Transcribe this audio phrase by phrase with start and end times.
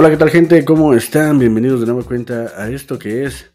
[0.00, 0.64] Hola, ¿qué tal gente?
[0.64, 1.38] ¿Cómo están?
[1.38, 3.52] Bienvenidos de nueva cuenta a esto que es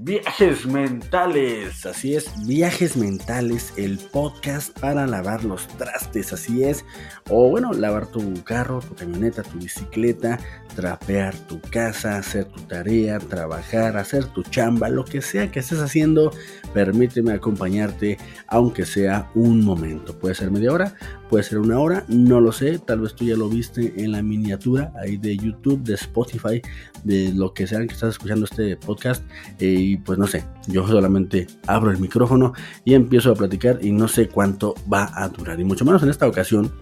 [0.00, 1.84] Viajes Mentales.
[1.86, 6.84] Así es, Viajes Mentales, el podcast para lavar los trastes, así es.
[7.30, 10.38] O bueno, lavar tu carro, tu camioneta, tu bicicleta,
[10.76, 15.80] trapear tu casa, hacer tu tarea, trabajar, hacer tu chamba, lo que sea que estés
[15.80, 16.32] haciendo,
[16.72, 20.16] permíteme acompañarte, aunque sea un momento.
[20.18, 20.94] Puede ser media hora,
[21.28, 24.22] puede ser una hora, no lo sé, tal vez tú ya lo viste en la
[24.22, 26.62] miniatura ahí de YouTube, de Spotify,
[27.04, 29.24] de lo que sea que estás escuchando este podcast.
[29.58, 32.52] Eh, y pues no sé, yo solamente abro el micrófono
[32.84, 35.60] y empiezo a platicar y no sé cuánto va a durar.
[35.60, 36.72] Y mucho menos en esta ocasión,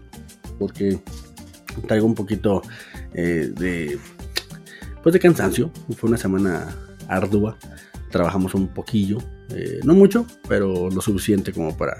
[0.58, 1.00] porque
[1.86, 2.62] traigo un poquito
[3.14, 3.98] eh, de,
[5.02, 5.70] pues de cansancio.
[5.96, 6.74] Fue una semana
[7.08, 7.58] ardua.
[8.10, 9.18] Trabajamos un poquillo,
[9.50, 11.96] eh, no mucho, pero lo suficiente como para,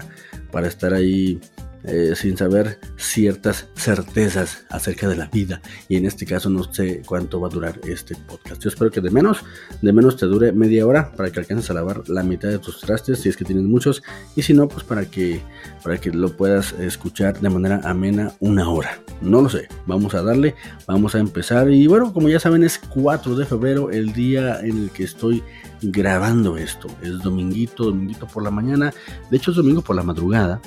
[0.51, 1.39] para estar ahí
[1.87, 7.01] eh, sin saber ciertas certezas acerca de la vida y en este caso no sé
[7.05, 8.61] cuánto va a durar este podcast.
[8.61, 9.43] Yo espero que de menos,
[9.81, 12.81] de menos te dure media hora para que alcances a lavar la mitad de tus
[12.81, 14.03] trastes si es que tienes muchos
[14.35, 15.41] y si no pues para que
[15.81, 18.99] para que lo puedas escuchar de manera amena una hora.
[19.21, 22.79] No lo sé, vamos a darle, vamos a empezar y bueno, como ya saben es
[22.79, 25.41] 4 de febrero el día en el que estoy
[25.81, 26.89] grabando esto.
[27.01, 28.93] Es dominguito, dominguito por la mañana,
[29.31, 30.61] de hecho es domingo por la madrugada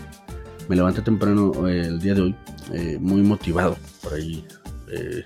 [0.71, 2.37] me levanté temprano eh, el día de hoy,
[2.73, 3.77] eh, muy motivado.
[4.05, 4.45] Por ahí
[4.89, 5.25] eh,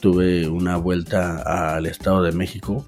[0.00, 2.86] tuve una vuelta al Estado de México,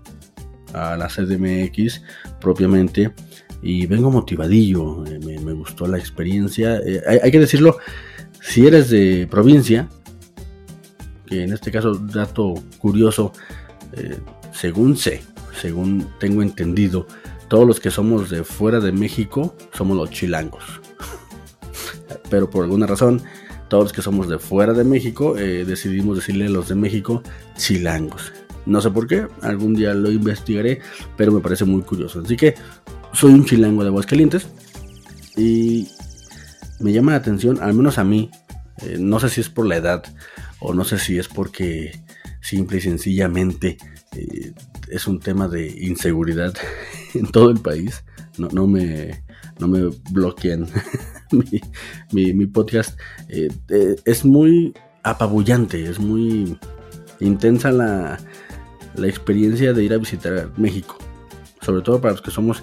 [0.75, 2.03] a la CDMX
[2.43, 3.15] propiamente,
[3.63, 5.03] y vengo motivadillo.
[5.25, 6.79] Me, gustó la experiencia.
[7.23, 7.79] Hay, que decirlo,
[8.39, 9.89] si eres de provincia,
[11.25, 13.33] que en este caso, dato curioso,
[14.53, 15.23] según sé,
[15.59, 17.07] según tengo entendido,
[17.49, 20.84] todos los que somos de fuera de México somos los chilangos
[22.31, 23.23] pero por alguna razón
[23.69, 27.23] todos los que somos de fuera de México eh, decidimos decirle a los de México
[27.57, 28.33] chilangos.
[28.67, 30.81] No sé por qué, algún día lo investigaré,
[31.17, 32.21] pero me parece muy curioso.
[32.21, 32.55] Así que
[33.13, 34.47] soy un chilango de Aguascalientes
[35.37, 35.89] y
[36.81, 38.31] me llama la atención, al menos a mí,
[38.83, 40.05] eh, no sé si es por la edad
[40.61, 42.01] o no sé si es porque
[42.41, 43.77] simple y sencillamente
[44.17, 44.53] eh,
[44.89, 46.55] es un tema de inseguridad
[47.15, 48.05] en todo el país.
[48.39, 49.24] No, no me,
[49.59, 50.67] no me bloqueen
[52.13, 52.99] mi, podcast,
[53.29, 56.57] eh, eh, es muy apabullante, es muy
[57.21, 58.19] intensa la,
[58.97, 60.99] la, experiencia de ir a visitar México.
[61.61, 62.63] Sobre todo para los que somos,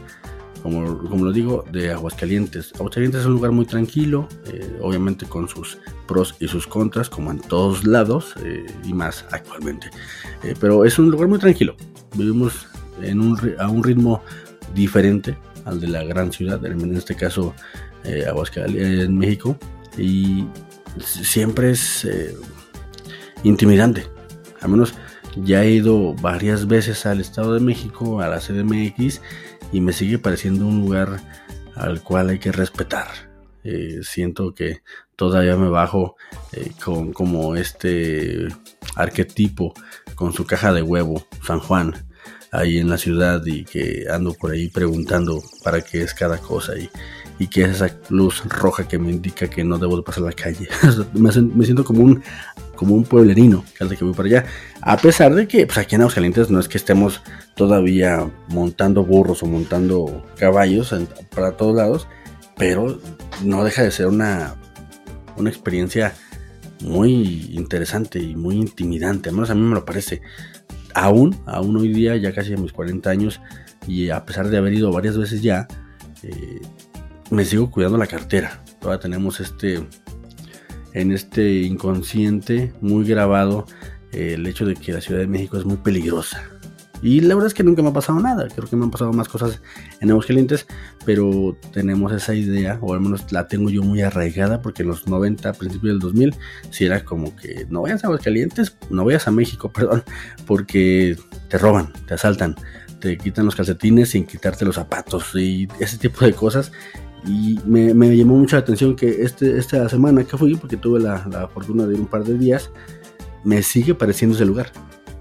[0.61, 2.71] como, como lo digo, de Aguascalientes.
[2.75, 7.31] Aguascalientes es un lugar muy tranquilo, eh, obviamente con sus pros y sus contras, como
[7.31, 8.35] en todos lados,
[8.83, 9.89] y más actualmente.
[10.59, 11.75] pero es un lugar muy tranquilo.
[12.15, 12.67] Vivimos
[13.01, 14.21] en un, a un ritmo
[14.75, 15.35] diferente
[15.65, 17.53] al de la gran ciudad, en este caso
[18.03, 19.57] eh, Aguascalientes, en México,
[19.97, 20.45] y
[20.99, 22.35] siempre es eh,
[23.43, 24.05] intimidante.
[24.61, 24.93] Al menos
[25.35, 29.21] ya he ido varias veces al Estado de México, a la CDMX,
[29.71, 31.19] y me sigue pareciendo un lugar
[31.75, 33.07] al cual hay que respetar.
[33.63, 34.81] Eh, siento que
[35.15, 36.15] todavía me bajo
[36.83, 38.47] con como este
[38.95, 39.73] arquetipo
[40.15, 41.93] con su caja de huevo, San Juan,
[42.51, 46.77] ahí en la ciudad y que ando por ahí preguntando para qué es cada cosa
[46.77, 46.89] y,
[47.39, 50.33] y qué es esa luz roja que me indica que no debo de pasar la
[50.33, 50.67] calle.
[51.13, 52.21] me, siento como un,
[52.75, 54.45] como un pueblerino cada que voy para allá.
[54.81, 57.21] A pesar de que pues aquí en Aguascalientes no es que estemos
[57.55, 60.93] todavía montando burros o montando caballos
[61.33, 62.07] para todos lados,
[62.57, 62.99] pero
[63.43, 64.55] no deja de ser una,
[65.37, 66.13] una experiencia
[66.81, 69.29] muy interesante y muy intimidante.
[69.29, 70.21] Al menos a mí me lo parece
[70.93, 73.41] aún, aún hoy día, ya casi a mis 40 años,
[73.87, 75.67] y a pesar de haber ido varias veces ya,
[76.23, 76.61] eh,
[77.29, 78.63] me sigo cuidando la cartera.
[78.79, 79.81] Todavía tenemos este,
[80.93, 83.65] en este inconsciente muy grabado
[84.11, 86.50] eh, el hecho de que la Ciudad de México es muy peligrosa.
[87.01, 88.47] Y la verdad es que nunca me ha pasado nada.
[88.53, 89.61] Creo que me han pasado más cosas
[89.99, 90.67] en Aguascalientes,
[91.05, 95.07] pero tenemos esa idea, o al menos la tengo yo muy arraigada, porque en los
[95.07, 96.35] 90, principios del 2000,
[96.69, 100.03] si era como que no vayas a Aguascalientes, no vayas a México, perdón,
[100.45, 101.17] porque
[101.49, 102.55] te roban, te asaltan,
[102.99, 106.71] te quitan los calcetines sin quitarte los zapatos y ese tipo de cosas.
[107.25, 111.47] Y me, llamó mucha atención que este, esta semana que fui, porque tuve la, la
[111.47, 112.71] fortuna de ir un par de días,
[113.43, 114.71] me sigue pareciendo ese lugar.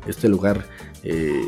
[0.06, 0.65] Este lugar
[1.03, 1.47] eh,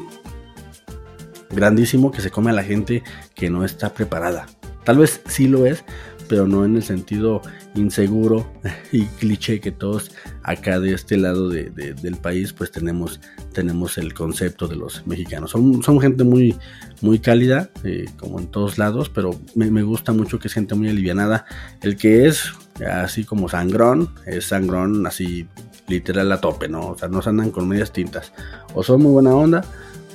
[1.52, 3.02] grandísimo que se come a la gente
[3.34, 4.46] que no está preparada.
[4.84, 5.84] Tal vez sí lo es,
[6.28, 7.42] pero no en el sentido
[7.74, 8.50] inseguro
[8.92, 10.10] y cliché que todos
[10.42, 13.20] acá de este lado del país pues tenemos,
[13.52, 15.50] tenemos el concepto de los mexicanos.
[15.50, 16.56] Son, son gente muy,
[17.00, 20.74] muy cálida, eh, como en todos lados, pero me, me, gusta mucho que es gente
[20.74, 21.44] muy alivianada.
[21.82, 22.52] El que es
[22.90, 25.46] así como sangrón, es sangrón así
[25.86, 26.88] literal a tope, ¿no?
[26.88, 28.32] O sea, no se andan con medias tintas.
[28.74, 29.64] O son muy buena onda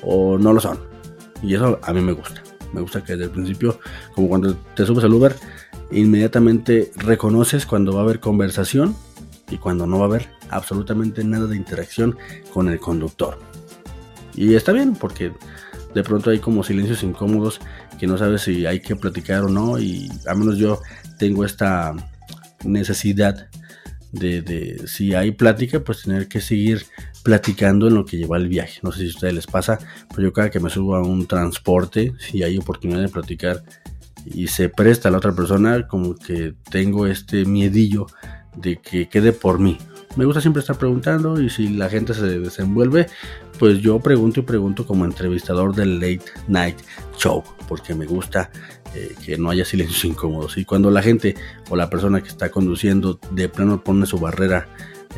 [0.02, 0.97] o no lo son.
[1.42, 2.42] Y eso a mí me gusta.
[2.74, 3.80] Me gusta que desde el principio,
[4.14, 5.36] como cuando te subes al Uber,
[5.92, 8.96] inmediatamente reconoces cuando va a haber conversación
[9.50, 12.18] y cuando no va a haber absolutamente nada de interacción
[12.54, 13.40] con el conductor.
[14.36, 15.32] Y está bien porque
[15.94, 17.60] de pronto hay como silencios incómodos
[17.98, 20.82] que no sabes si hay que platicar o no y al menos yo
[21.18, 21.96] tengo esta
[22.64, 23.50] necesidad
[24.12, 26.86] de, de, si hay plática pues tener que seguir
[27.28, 29.80] platicando en lo que lleva el viaje no sé si a ustedes les pasa
[30.10, 33.64] pero yo cada que me subo a un transporte si hay oportunidad de platicar
[34.24, 38.08] y se presta a la otra persona como que tengo este miedillo
[38.56, 39.78] de que quede por mí
[40.16, 43.08] me gusta siempre estar preguntando y si la gente se desenvuelve,
[43.60, 46.78] pues yo pregunto y pregunto como entrevistador del Late Night
[47.18, 48.50] Show, porque me gusta
[48.96, 50.58] eh, que no haya silencios incómodos.
[50.58, 51.36] Y cuando la gente
[51.70, 54.68] o la persona que está conduciendo de plano pone su barrera,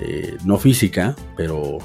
[0.01, 1.77] eh, no física, pero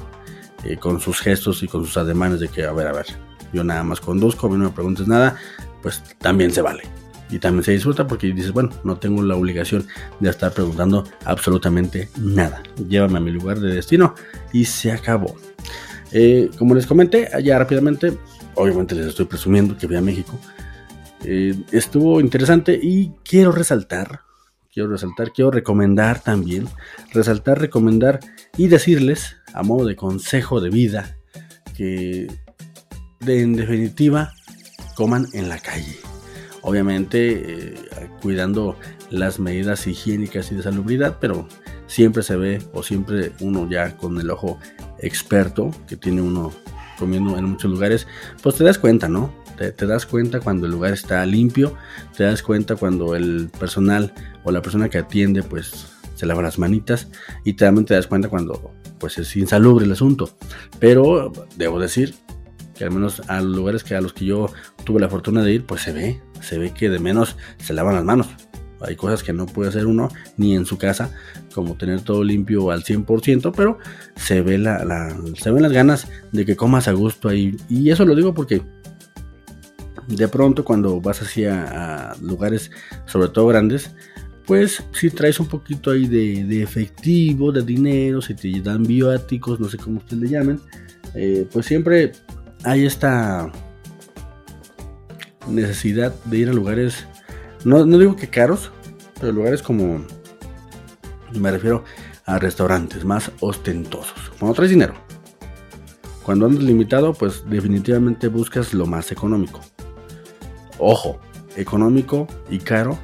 [0.65, 3.05] eh, con sus gestos y con sus ademanes de que, a ver, a ver,
[3.53, 5.37] yo nada más conduzco, a mí no me preguntes nada,
[5.81, 6.83] pues también se vale
[7.29, 9.85] y también se disfruta porque dices, bueno, no tengo la obligación
[10.19, 12.61] de estar preguntando absolutamente nada.
[12.87, 14.13] Llévame a mi lugar de destino
[14.53, 15.35] y se acabó.
[16.11, 18.17] Eh, como les comenté, allá rápidamente,
[18.53, 20.39] obviamente les estoy presumiendo que fui a México.
[21.23, 24.21] Eh, estuvo interesante y quiero resaltar,
[24.71, 26.67] quiero resaltar, quiero recomendar también,
[27.11, 28.19] resaltar, recomendar
[28.55, 31.17] y decirles, a modo de consejo de vida,
[31.75, 32.27] que
[33.21, 34.33] de, en definitiva
[34.95, 35.97] coman en la calle
[36.65, 37.75] obviamente eh,
[38.21, 38.75] cuidando
[39.11, 41.47] las medidas higiénicas y de salubridad, pero
[41.85, 44.59] siempre se ve o siempre uno ya con el ojo
[44.99, 46.51] experto que tiene uno
[46.97, 48.07] comiendo en muchos lugares,
[48.41, 49.31] pues te das cuenta, ¿no?
[49.57, 51.75] Te, das cuenta cuando el lugar está limpio,
[52.17, 54.13] te das cuenta cuando el personal
[54.43, 57.07] o la persona que atiende pues se lava las manitas
[57.43, 60.29] y también te das cuenta cuando pues es insalubre el asunto.
[60.79, 62.15] Pero debo decir
[62.75, 64.47] que al menos a los lugares que a los que yo
[64.83, 67.95] tuve la fortuna de ir, pues se ve, se ve que de menos se lavan
[67.95, 68.27] las manos.
[68.81, 71.11] Hay cosas que no puede hacer uno ni en su casa,
[71.53, 73.79] como tener todo limpio al 100%, pero
[74.15, 77.55] se, ve la, se ven las ganas de que comas a gusto ahí.
[77.69, 78.61] Y eso lo digo porque
[80.07, 82.69] de pronto cuando vas hacia a lugares,
[83.05, 83.95] sobre todo grandes,
[84.45, 89.69] pues si traes un poquito ahí de, efectivo, de dinero, si te dan bióticos, no
[89.69, 90.59] sé cómo ustedes le llamen,
[91.15, 92.11] eh, pues siempre
[92.63, 93.51] hay esta
[95.47, 97.05] necesidad de ir a lugares,
[97.63, 98.71] no, digo que caros,
[99.19, 100.05] pero lugares como,
[101.33, 101.83] me refiero
[102.25, 104.31] a restaurantes más ostentosos.
[104.39, 104.93] Cuando traes dinero,
[106.23, 109.61] cuando andas limitado, pues definitivamente buscas lo más económico.
[110.77, 111.19] Ojo,
[111.55, 112.97] económico y caro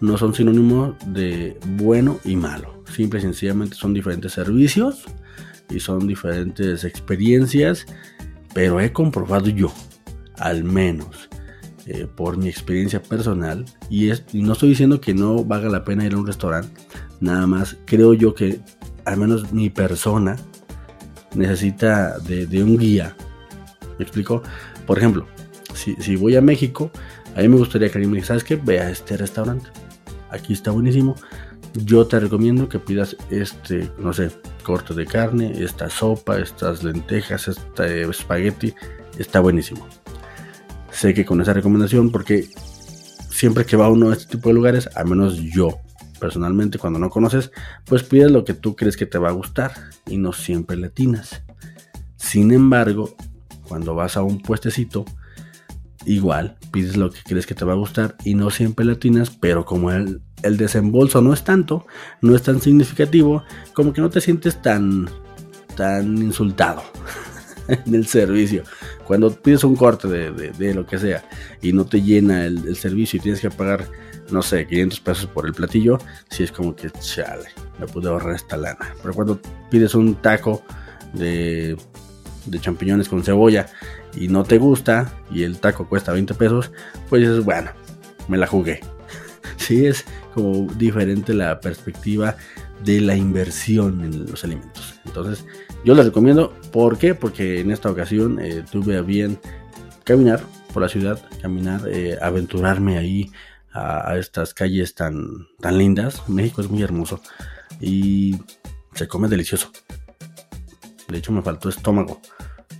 [0.00, 2.82] no son sinónimos de bueno y malo.
[2.94, 5.04] Simple y sencillamente son diferentes servicios
[5.70, 7.86] y son diferentes experiencias
[8.54, 9.72] pero he comprobado yo,
[10.36, 11.28] al menos
[11.86, 16.14] eh, por mi experiencia personal, y, no estoy diciendo que no valga la pena ir
[16.14, 16.80] a un restaurante,
[17.20, 18.60] nada más creo yo que
[19.04, 20.36] al menos mi persona
[21.34, 23.16] necesita de, un guía.
[23.98, 24.42] ¿Me explico?
[24.86, 25.26] Por ejemplo,
[25.74, 26.90] si, voy a México,
[27.36, 28.56] a mí me gustaría que alguien me diga, ¿sabes qué?
[28.56, 29.70] Ve a este restaurante.
[30.30, 31.14] Aquí está buenísimo.
[31.74, 34.30] Yo te recomiendo que pidas este, no sé,
[34.62, 38.74] corte de carne, esta sopa, estas lentejas, este espagueti,
[39.18, 39.86] está buenísimo.
[40.90, 42.48] Sé que con esa recomendación, porque
[43.30, 45.78] siempre que va uno a este tipo de lugares, al menos yo
[46.18, 47.52] personalmente cuando no conoces,
[47.84, 49.72] pues pides lo que tú crees que te va a gustar
[50.06, 51.42] y no siempre latinas.
[52.16, 53.14] Sin embargo,
[53.66, 55.04] cuando vas a un puestecito,
[56.08, 59.64] igual pides lo que crees que te va a gustar y no siempre latinas, pero
[59.64, 61.86] como el, el desembolso no es tanto,
[62.22, 63.42] no es tan significativo,
[63.74, 65.08] como que no te sientes tan,
[65.76, 66.82] tan insultado
[67.68, 68.64] en el servicio.
[69.04, 71.24] Cuando pides un corte de, lo que sea
[71.62, 73.86] y no te llena el, servicio y tienes que pagar,
[74.30, 75.98] no sé, 500 pesos por el platillo,
[76.30, 77.48] si es como que, chale,
[77.78, 78.94] me pude ahorrar esta lana.
[79.02, 80.62] Pero cuando pides un taco
[81.14, 81.76] de,
[82.50, 83.66] de champiñones con cebolla
[84.16, 86.70] y no te gusta y el taco cuesta 20 pesos,
[87.08, 87.70] pues dices, bueno,
[88.28, 88.80] me la jugué.
[89.56, 92.36] sí es como diferente la perspectiva
[92.84, 95.00] de la inversión en los alimentos.
[95.04, 95.44] Entonces,
[95.84, 96.54] yo les recomiendo.
[96.72, 97.14] ¿Por qué?
[97.14, 99.38] Porque en esta ocasión eh, tuve a bien
[100.04, 100.40] caminar
[100.72, 103.30] por la ciudad, caminar, eh, aventurarme ahí
[103.72, 106.28] a, estas calles tan, tan lindas.
[106.28, 107.20] México es muy hermoso
[107.80, 108.36] y
[108.94, 109.70] se come delicioso.
[111.08, 112.20] De hecho, me faltó estómago.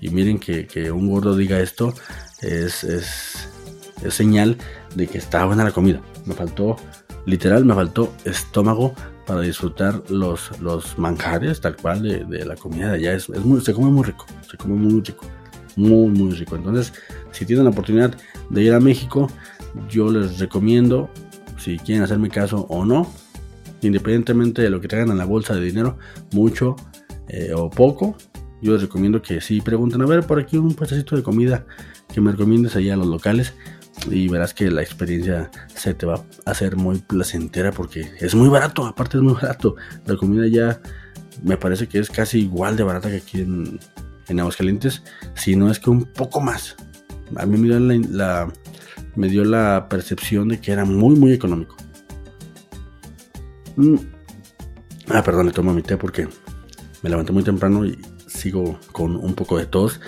[0.01, 1.95] Y miren que, que un gordo diga esto
[2.41, 3.49] es, es,
[4.03, 4.57] es señal
[4.95, 6.01] de que está buena la comida.
[6.25, 6.77] Me faltó,
[7.27, 8.95] literal, me faltó estómago
[9.29, 13.13] para disfrutar los, los manjares tal cual de, la comida de allá.
[13.13, 13.29] Es,
[13.63, 15.27] se come muy rico, se come muy rico,
[15.77, 16.57] muy, muy rico.
[16.57, 16.95] Entonces,
[17.31, 18.17] si tienen la oportunidad
[18.49, 19.31] de ir a México,
[19.91, 21.11] yo les recomiendo,
[21.59, 23.13] si quieren hacerme caso o no,
[23.83, 25.99] independientemente de lo que traigan en la bolsa de dinero,
[26.33, 26.77] mucho
[27.29, 28.17] eh, o poco,
[28.61, 31.67] yo les recomiendo que si pregunten, a ver, por aquí un puestecito de comida
[32.13, 33.55] que me recomiendes allá a los locales
[34.11, 38.49] y verás que la experiencia se te va a hacer muy placentera porque es muy
[38.49, 39.77] barato, aparte es muy barato.
[40.07, 40.81] La comida ya
[41.43, 43.79] me parece que es casi igual de barata que aquí en,
[44.29, 45.03] en Aguascalientes,
[45.35, 46.77] si no es que un poco más.
[47.37, 48.53] A mí me dio la,
[49.17, 51.77] me dio la percepción de que era muy, muy económico.
[53.77, 53.97] Mm.
[55.11, 56.29] Ah, perdón, le tomo mi té porque
[57.03, 57.99] me levanté muy temprano y
[58.29, 60.01] sigo con un poco de tos.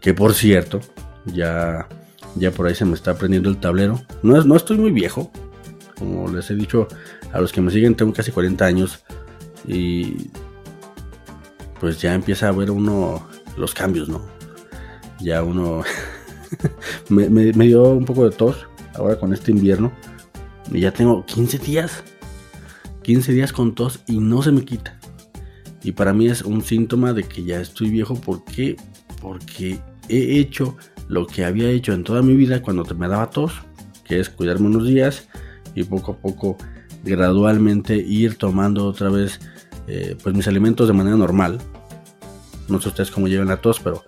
[0.00, 0.80] Que por cierto,
[1.26, 1.88] ya,
[2.36, 4.02] ya por ahí se me está prendiendo el tablero.
[4.22, 5.30] No, no estoy muy viejo.
[5.98, 6.86] Como les he dicho
[7.32, 9.04] a los que me siguen, tengo casi 40 años.
[9.66, 10.30] Y
[11.80, 14.22] pues ya empieza a ver uno los cambios, ¿no?
[15.20, 15.82] Ya uno
[17.08, 19.92] me, me, dio un poco de tos ahora con este invierno.
[20.70, 22.04] Y ya tengo 15 días.
[23.02, 24.97] 15 días con tos y no se me quita.
[25.82, 28.14] Y para mí es un síntoma de que ya estoy viejo.
[28.20, 28.76] ¿Por qué?
[29.20, 30.76] Porque he hecho
[31.08, 33.52] lo que había hecho en toda mi vida cuando me daba tos,
[34.04, 35.28] que es cuidarme unos días
[35.74, 36.56] y poco a poco,
[37.04, 39.40] gradualmente ir tomando otra vez
[39.86, 41.58] eh, pues mis alimentos de manera normal.
[42.68, 44.04] No sé ustedes cómo llevan la tos, pero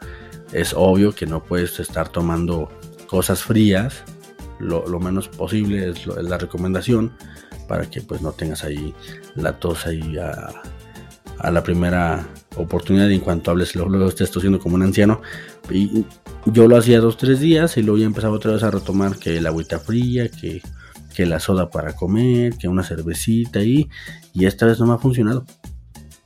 [0.53, 2.69] es obvio que no puedes estar tomando
[3.07, 4.05] cosas frías.
[4.59, 7.12] Lo, menos posible es, la recomendación
[7.67, 8.95] para que pues no tengas ahí
[9.37, 10.53] la tos ahí a,
[11.42, 15.20] a la primera oportunidad en cuanto hables luego, estés tosiendo como un anciano.
[15.70, 16.04] Y
[16.47, 19.40] yo lo hacía dos tres días y luego ya empezaba otra vez a retomar que
[19.40, 20.62] la agüita fría que,
[21.14, 23.88] que la soda para comer que una cervecita y,
[24.32, 25.44] y esta vez no me ha funcionado.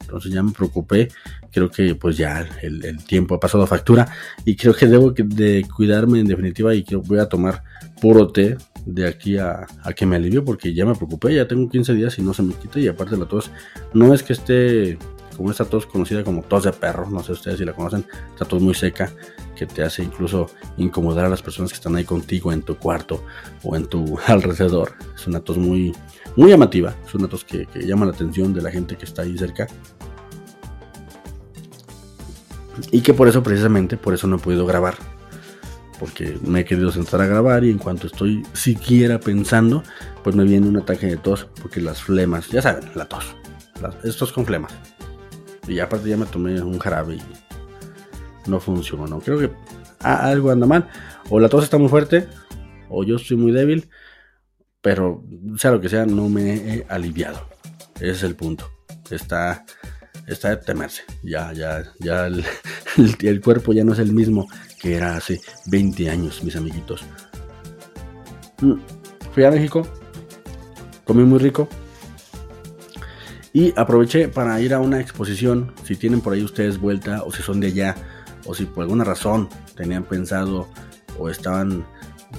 [0.00, 1.08] Entonces ya me preocupé
[1.54, 4.08] creo que pues ya el, el tiempo ha pasado factura
[4.44, 7.62] y creo que debo de cuidarme en definitiva y que voy a tomar
[8.00, 8.56] puro té
[8.86, 12.22] de aquí a, que me alivie porque ya me preocupé, ya tengo 15 días y
[12.22, 13.50] no se me quita y aparte la tos
[13.92, 14.98] no es que esté
[15.36, 18.44] como esta tos conocida como tos de perro, no sé ustedes si la conocen, esta
[18.44, 19.10] tos muy seca
[19.56, 23.24] que te hace incluso incomodar a las personas que están ahí contigo en tu cuarto
[23.62, 24.92] o en tu alrededor.
[25.14, 25.92] Es una tos muy,
[26.36, 29.22] muy llamativa, es una tos que, que llama la atención de la gente que está
[29.22, 29.66] ahí cerca.
[32.90, 35.13] Y que por eso precisamente, por eso no he podido grabar
[35.98, 39.82] porque me he querido sentar a grabar y en cuanto estoy siquiera pensando,
[40.22, 43.36] pues me viene un ataque de tos, porque las flemas, ya saben, la tos,
[44.02, 44.72] estos con flemas.
[45.66, 47.22] Y aparte ya me tomé un jarabe y
[48.46, 49.20] no funcionó.
[49.20, 49.50] Creo que
[50.00, 50.88] algo anda mal,
[51.30, 52.28] o la tos está muy fuerte,
[52.88, 53.88] o yo estoy muy débil,
[54.80, 55.24] pero
[55.56, 57.48] sea lo que sea, no me he aliviado.
[57.96, 58.70] Ese es el punto.
[59.10, 59.64] Está
[60.26, 61.02] está de temerse.
[61.22, 62.44] Ya, ya, ya el,
[63.42, 64.48] cuerpo ya no es el mismo
[64.84, 67.06] que era hace 20 años, mis amiguitos.
[68.60, 68.74] Mm,
[69.32, 69.88] fui a México,
[71.06, 71.66] comí muy rico
[73.54, 75.72] y aproveché para ir a una exposición.
[75.84, 77.94] Si tienen por ahí ustedes vuelta o si son de allá
[78.44, 80.68] o si por alguna razón tenían pensado
[81.18, 81.86] o estaban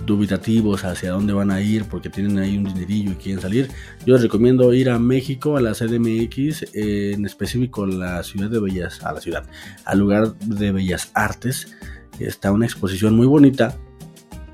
[0.06, 3.72] dubitativos hacia dónde van a ir porque tienen ahí un dinerillo y quieren salir,
[4.06, 9.04] yo les recomiendo ir a México, a la CDMX, en específico la ciudad de Bellas,
[9.04, 9.46] a la ciudad,
[9.84, 11.75] al lugar de Bellas Artes.
[12.19, 13.77] Está una exposición muy bonita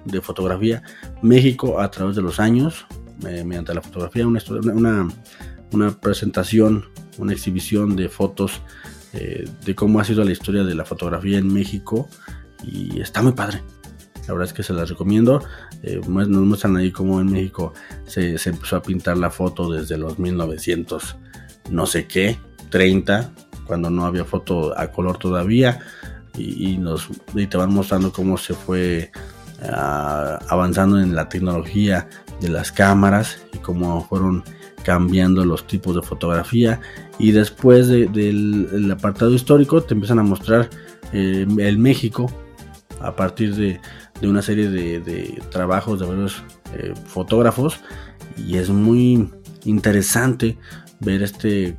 [0.05, 0.83] de fotografía.
[1.21, 2.85] México a través de los años,
[3.27, 5.07] eh, mediante la fotografía, una,
[5.71, 6.85] una, presentación,
[7.17, 8.61] una exhibición de fotos
[9.13, 12.07] eh, de cómo ha sido la historia de la fotografía en México
[12.63, 13.61] y está muy padre.
[14.27, 15.43] La verdad es que se las recomiendo.
[15.83, 17.73] Eh, nos muestran ahí cómo en México
[18.05, 21.17] se, empezó a pintar la foto desde los 1900,
[21.69, 22.37] no sé qué,
[22.69, 23.33] 30,
[23.65, 25.79] cuando no había foto a color todavía.
[26.37, 26.79] Y,
[27.47, 29.11] te van mostrando cómo se fue
[29.63, 32.07] ah, avanzando en la tecnología
[32.39, 34.43] de las cámaras y cómo fueron
[34.83, 36.79] cambiando los tipos de fotografía.
[37.19, 40.69] Y después del apartado histórico te empiezan a mostrar
[41.13, 42.31] eh, el México
[42.99, 43.79] a partir de
[44.21, 47.79] de una serie de, trabajos de varios eh, fotógrafos
[48.37, 49.29] y es muy
[49.65, 50.57] interesante
[50.99, 51.75] ver este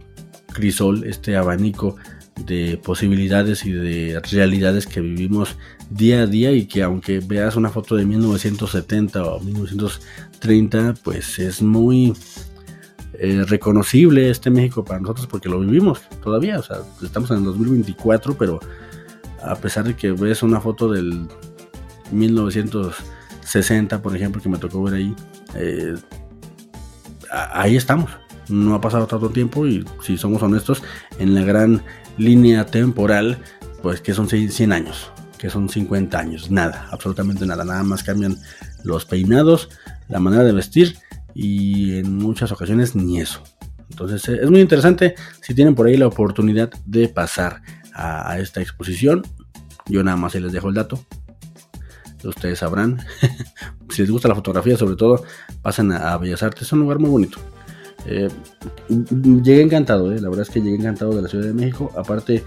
[0.52, 1.96] crisol, este abanico
[2.36, 5.56] de posibilidades y de realidades que vivimos
[5.90, 11.60] día a día y que aunque veas una foto de 1970 o 1930 pues es
[11.62, 12.14] muy
[13.14, 17.44] eh, reconocible este México para nosotros porque lo vivimos todavía, o sea, estamos en el
[17.44, 18.60] 2024 pero
[19.44, 21.26] a pesar de que ves una foto del
[22.12, 25.14] 1960, por ejemplo, que me tocó ver ahí,
[25.54, 25.94] eh,
[27.30, 28.10] ahí estamos.
[28.48, 30.82] no ha pasado tanto tiempo y si somos honestos,
[31.18, 31.82] en la gran
[32.18, 33.38] línea temporal,
[33.82, 38.38] pues que son 100 años, que son 50 años, nada, absolutamente nada, nada más cambian
[38.84, 39.70] los peinados,
[40.08, 40.98] la manera de vestir
[41.34, 43.42] y en muchas ocasiones ni eso.
[43.90, 47.62] Entonces es muy interesante si tienen por ahí la oportunidad de pasar
[47.94, 49.22] a, esta exposición.
[49.86, 51.04] Yo nada más les dejo el dato.
[52.24, 53.00] Ustedes sabrán.
[53.90, 55.24] si les gusta la fotografía, sobre todo,
[55.60, 56.62] pasen a, Bellas Artes.
[56.62, 57.38] Es un lugar muy bonito.
[58.06, 58.28] Eh,
[59.42, 60.20] llegué encantado, eh.
[60.20, 61.90] la verdad es que llegué encantado de la Ciudad de México.
[61.96, 62.44] Aparte,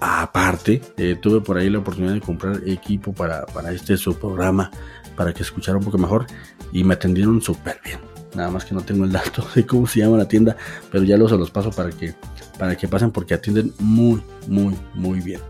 [0.00, 4.70] aparte, eh, tuve por ahí la oportunidad de comprar equipo para, para este su programa,
[5.16, 6.26] para que escuchara un poco mejor
[6.72, 7.98] y me atendieron súper bien.
[8.34, 10.56] Nada más que no tengo el dato de cómo se llama la tienda,
[10.90, 12.14] pero ya los los paso para que,
[12.58, 15.40] para que pasen porque atienden muy, muy, muy bien.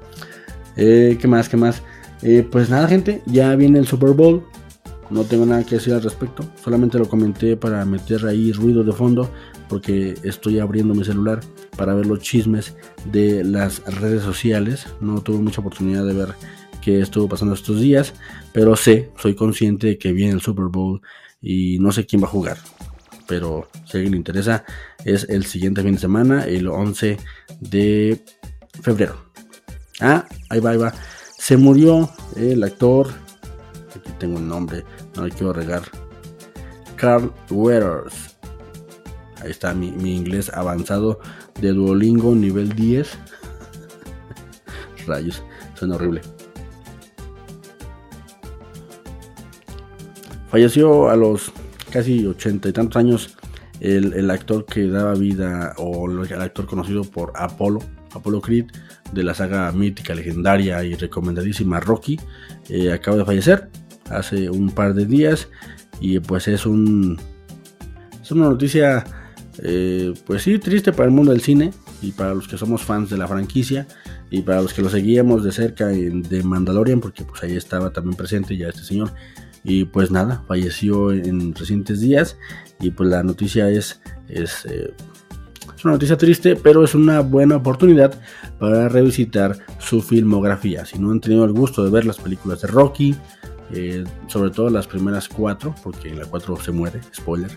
[0.77, 1.49] ¿Qué más?
[1.49, 1.83] ¿Qué más?
[2.51, 4.45] Pues nada, gente, ya viene el Super Bowl.
[5.11, 6.45] No tengo nada que decir al respecto.
[6.63, 9.31] Solamente lo comenté para meter ahí ruido de fondo.
[9.69, 11.41] Porque estoy abriendo mi celular
[11.77, 12.75] para ver los chismes
[13.11, 14.87] de las redes sociales.
[15.01, 16.35] No tuve mucha oportunidad de ver
[16.81, 18.15] qué estuvo pasando estos días.
[18.53, 21.01] Pero sé, soy consciente de que viene el Super Bowl
[21.41, 22.59] y no sé quién va a jugar.
[23.27, 24.65] Pero si alguien le interesa,
[25.05, 27.17] es el siguiente fin de semana, el 11
[27.61, 28.25] de
[28.83, 29.17] febrero.
[30.01, 30.95] Ah, ahí va, ahí va.
[31.39, 33.09] Se murió el actor.
[33.95, 34.85] Aquí tengo el nombre,
[35.17, 35.83] no le quiero regar.
[36.97, 38.37] Carl Weathers.
[39.43, 41.21] Ahí está mi, inglés avanzado
[41.61, 43.19] de Duolingo nivel 10.
[45.07, 45.43] Rayos,
[45.75, 46.23] suena horrible.
[50.51, 51.53] Falleció a los
[51.91, 53.37] casi ochenta y tantos años
[53.81, 57.81] el, actor que daba vida, o el actor conocido por Apolo,
[58.13, 58.67] Apolo Creed,
[59.13, 62.19] de la saga mítica, legendaria y recomendadísima Rocky,
[62.69, 63.69] eh, acaba de fallecer
[64.11, 65.49] hace un par de días.
[66.01, 67.19] Y pues es un
[68.23, 69.05] es una noticia
[69.63, 71.73] eh, pues sí triste para el mundo del cine
[72.03, 73.87] y para los que somos fans de la franquicia
[74.31, 77.93] y para los que lo seguíamos de cerca en The Mandalorian porque pues ahí estaba
[77.93, 79.13] también presente ya este señor.
[79.69, 82.39] Y pues nada, falleció en recientes días.
[82.81, 84.95] Y pues la noticia es, es, eh,
[85.77, 88.21] es, una noticia triste, pero es una buena oportunidad
[88.61, 90.87] para revisitar su filmografía.
[90.87, 93.17] Si no han tenido el gusto de ver las películas de Rocky,
[93.73, 97.51] eh, sobre todo las primeras cuatro, porque en la cuatro se muere, spoiler.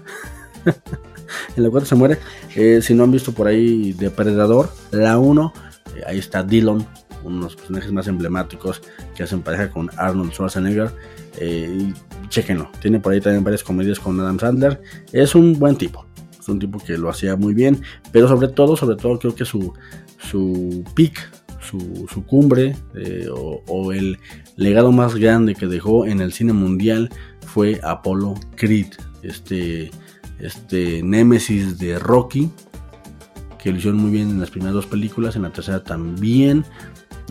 [1.55, 2.17] en la cuatro se muere.
[2.55, 5.53] Eh, si no han visto por ahí Depredador, la 1,
[6.05, 6.85] ahí está Dillon,
[7.23, 8.81] uno de los personajes más emblemáticos
[9.15, 10.91] que hacen pareja con Arnold Schwarzenegger.
[11.37, 11.93] Eh,
[12.29, 12.69] chequenlo.
[12.81, 14.81] Tiene por ahí también varias comedias con Adam Sandler.
[15.11, 16.05] Es un buen tipo.
[16.39, 17.81] Es un tipo que lo hacía muy bien.
[18.11, 19.73] Pero sobre todo, sobre todo creo que su,
[20.17, 21.29] su peak,
[21.61, 24.17] su, cumbre eh, o, el
[24.59, 27.09] legado más grande que dejó en el cine mundial
[27.45, 28.87] fue Apollo Creed.
[29.23, 29.89] Este,
[30.39, 32.51] este némesis de Rocky.
[33.57, 35.35] Que lo hicieron muy bien en las primeras dos películas.
[35.35, 36.65] En la tercera también.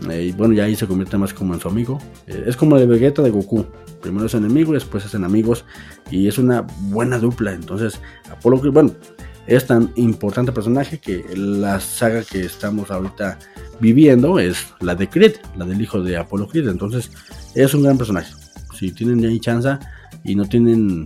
[0.09, 1.99] Eh, y bueno, ya ahí se convierte más como en su amigo.
[2.25, 3.65] es como el Vegeta de Goku
[4.01, 5.65] primero es enemigo y después hacen amigos
[6.09, 7.53] y es una buena dupla.
[7.53, 7.99] Entonces,
[8.31, 8.95] Apolo Creed, bueno,
[9.47, 13.39] es tan importante personaje que la saga que estamos ahorita
[13.79, 16.67] viviendo es la de Creed, la del hijo de Apolo Creed.
[16.67, 17.11] Entonces,
[17.55, 18.33] es un gran personaje.
[18.77, 19.77] Si tienen ahí chance
[20.23, 21.05] y no tienen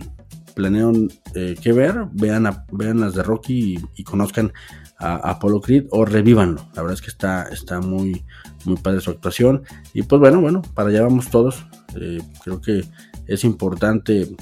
[0.54, 0.92] planeo
[1.34, 4.52] eh, que ver, vean, vean las de Rocky y, conozcan
[4.98, 6.68] a, Apolo Creed o revívanlo.
[6.74, 8.24] La verdad es que está, está muy,
[8.64, 9.62] muy padre su actuación.
[9.92, 11.66] Y pues bueno, bueno, para allá vamos todos.
[12.00, 12.84] Eh, creo que
[13.26, 14.34] es importante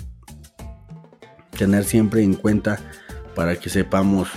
[1.56, 2.78] tener siempre en cuenta
[3.34, 4.28] para que sepamos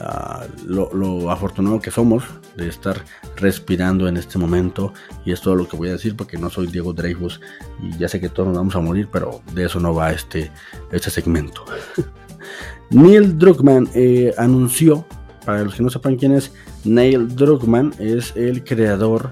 [0.00, 2.24] ah, lo, afortunado que somos
[2.56, 3.04] de estar
[3.36, 4.92] respirando en este momento
[5.24, 7.40] y es todo lo que voy a decir porque no soy Diego Dreyfus
[7.82, 10.50] y ya sé que todos nos vamos a morir pero de eso no va este,
[10.92, 11.64] este segmento.
[12.90, 15.04] Neil Druckmann eh, anunció
[15.44, 16.52] para los que no sepan quién es
[16.84, 19.30] Neil Druckmann es el creador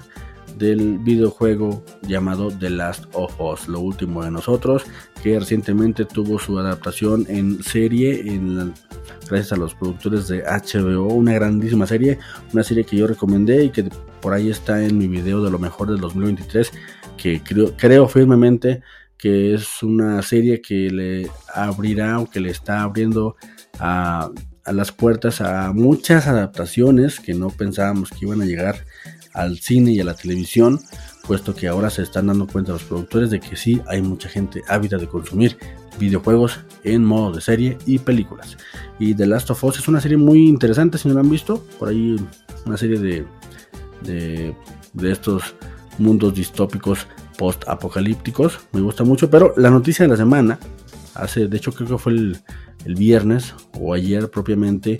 [0.58, 4.84] del videojuego llamado The Last of Us, lo último de nosotros,
[5.24, 8.74] que recientemente tuvo su adaptación en serie en
[9.26, 12.18] gracias a los productores de HBO, una grandísima serie,
[12.52, 13.88] una serie que yo recomendé y que
[14.20, 16.70] por ahí está en mi video de lo mejor del 2023,
[17.16, 18.82] que creo, creo firmemente
[19.16, 23.36] que es una serie que le abrirá o que le está abriendo
[23.78, 24.28] a,
[24.62, 28.84] a las puertas a muchas adaptaciones que no pensábamos que iban a llegar
[29.32, 30.80] al cine y a la televisión,
[31.26, 34.62] puesto que ahora se están dando cuenta los productores de que sí hay mucha gente
[34.68, 35.56] ávida de consumir
[35.98, 38.56] videojuegos en modo de serie y películas.
[38.98, 41.64] Y The Last of Us es una serie muy interesante, si no la han visto,
[41.78, 42.16] por ahí
[42.66, 43.24] una serie de,
[44.02, 45.54] de, estos
[45.98, 47.06] mundos distópicos
[47.38, 50.58] post-apocalípticos, me gusta mucho, pero la noticia de la semana,
[51.14, 52.38] hace, de hecho creo que fue el
[52.84, 54.98] el viernes o ayer propiamente,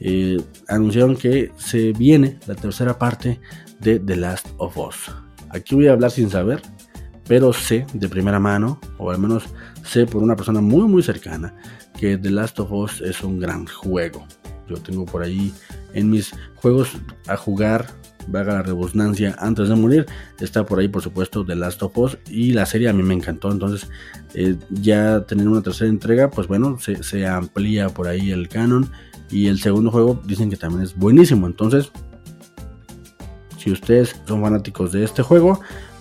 [0.00, 3.40] eh, anunciaron que se viene la tercera parte
[3.80, 5.10] de The Last of Us.
[5.50, 6.62] Aquí voy a hablar sin saber,
[7.26, 9.44] pero sé de primera mano, o al menos
[9.84, 11.54] sé por una persona muy muy cercana,
[11.98, 14.26] que The Last of Us es un gran juego.
[14.68, 15.52] Yo tengo por ahí
[15.94, 16.90] en mis juegos
[17.26, 17.86] a jugar,
[18.28, 20.06] vaga la rebusnancia, antes de morir,
[20.38, 23.14] está por ahí por supuesto The Last of Us y la serie a mí me
[23.14, 23.88] encantó, entonces
[24.34, 28.90] eh, ya tener una tercera entrega, pues bueno, se, se amplía por ahí el canon
[29.30, 31.90] y el segundo juego dicen que también es buenísimo, entonces
[33.60, 35.60] si ustedes son fanáticos de este juego,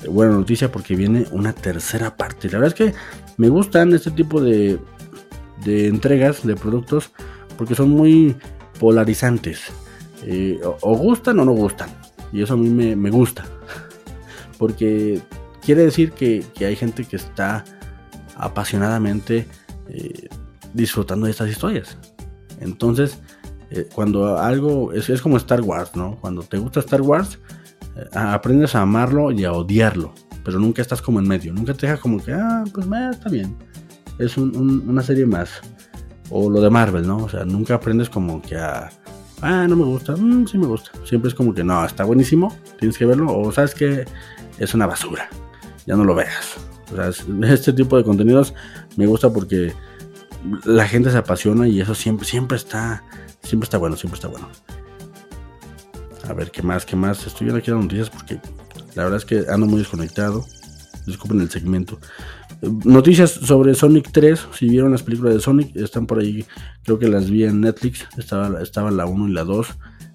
[0.09, 2.49] buena noticia porque viene una tercera parte.
[2.49, 2.97] La verdad es que
[3.37, 4.79] me gustan este tipo de,
[5.65, 7.11] de entregas de productos
[7.57, 8.35] porque son muy
[8.79, 9.59] polarizantes.
[10.23, 11.89] Eh, o, gustan o no gustan.
[12.31, 13.45] Y eso a mí me, gusta.
[14.57, 15.21] Porque
[15.61, 17.63] quiere decir que, hay gente que está
[18.35, 19.47] apasionadamente
[19.89, 20.29] eh,
[20.73, 21.97] disfrutando de estas historias.
[22.59, 23.19] Entonces,
[23.71, 26.17] eh, cuando algo es, es, como Star Wars, ¿no?
[26.21, 27.39] Cuando te gusta Star Wars,
[28.13, 30.13] aprendes a amarlo y a odiarlo.
[30.43, 31.53] Pero nunca estás como en medio.
[31.53, 33.55] Nunca te dejas como que, ah, pues me, está bien.
[34.17, 35.61] Es una serie más.
[36.29, 37.17] O lo de Marvel, ¿no?
[37.17, 38.89] O sea, nunca aprendes como que a
[39.41, 40.91] ah, no me gusta, mm, sí me gusta.
[41.05, 44.05] Siempre es como que no, está buenísimo, tienes que verlo, o sabes que
[44.57, 45.29] es una basura,
[45.85, 46.57] ya no lo veas.
[46.91, 47.09] O sea,
[47.53, 48.53] este tipo de contenidos
[48.97, 49.73] me gusta porque
[50.65, 53.03] la gente se apasiona y eso siempre, siempre está,
[53.41, 54.47] siempre está bueno, siempre está bueno.
[56.29, 56.85] A ver, ¿qué más?
[56.85, 57.25] ¿Qué más?
[57.25, 58.39] Estoy viendo aquí las noticias porque
[58.93, 60.45] la verdad es que ando muy desconectado.
[61.07, 61.99] Disculpen el segmento.
[62.85, 64.47] Noticias sobre Sonic 3.
[64.53, 66.45] Si vieron las películas de Sonic, están por ahí.
[66.83, 68.07] Creo que las vi en Netflix.
[68.15, 69.67] Estaba, estaba la 1 y la 2.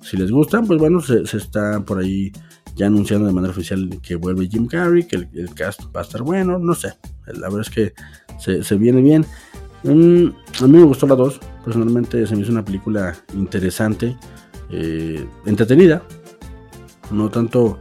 [0.03, 2.31] Si les gustan, pues bueno, se, está por ahí
[2.77, 6.23] ya anunciando de manera oficial que vuelve Jim Carrey, que el, cast va a estar
[6.23, 6.61] bueno.
[6.61, 6.95] No sé.
[7.27, 7.93] La verdad es que
[8.39, 9.27] se, viene bien.
[9.83, 10.29] Mm,
[10.63, 11.41] a mí me gustó la 2.
[11.65, 14.17] Personalmente se me hizo una película interesante,
[14.71, 16.03] eh, entretenida.
[17.11, 17.79] No tanto,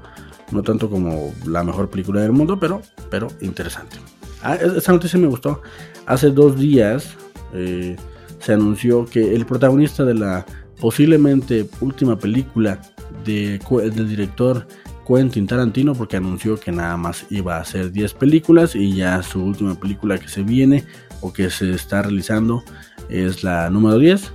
[0.51, 3.97] no tanto como la mejor película del mundo, pero, pero interesante.
[4.41, 5.61] Ah, esa noticia me gustó.
[6.05, 7.15] Hace dos días
[7.53, 7.95] eh,
[8.39, 10.45] se anunció que el protagonista de la
[10.79, 12.81] posiblemente última película
[13.23, 13.59] de,
[13.93, 14.67] del director
[15.07, 19.43] Quentin Tarantino, porque anunció que nada más iba a hacer 10 películas y ya su
[19.43, 20.83] última película que se viene
[21.21, 22.63] o que se está realizando
[23.09, 24.33] es la número 10.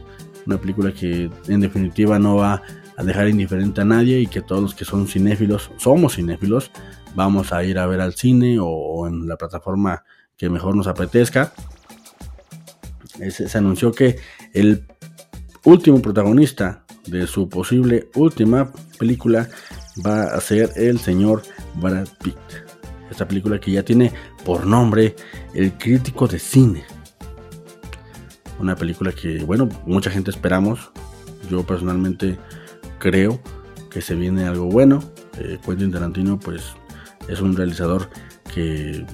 [0.48, 2.62] Una película que en definitiva no va
[2.96, 6.70] a dejar indiferente a nadie y que todos los que son cinéfilos, somos cinéfilos,
[7.14, 10.04] vamos a ir a ver al cine o, en la plataforma
[10.38, 11.52] que mejor nos apetezca.
[13.30, 14.20] Se, anunció que
[14.54, 14.86] el
[15.64, 19.50] último protagonista de su posible última película
[20.04, 21.42] va a ser el señor
[21.74, 22.38] Brad Pitt.
[23.10, 24.14] Esta película que ya tiene
[24.46, 25.14] por nombre
[25.52, 26.84] El crítico de cine.
[28.58, 30.90] Una película que, bueno, mucha gente esperamos.
[31.50, 32.38] Yo personalmente
[32.98, 33.40] creo
[33.90, 35.02] que se viene algo bueno.
[35.38, 36.74] Eh, Quentin Tarantino, pues
[37.28, 38.08] es un realizador
[38.52, 39.04] que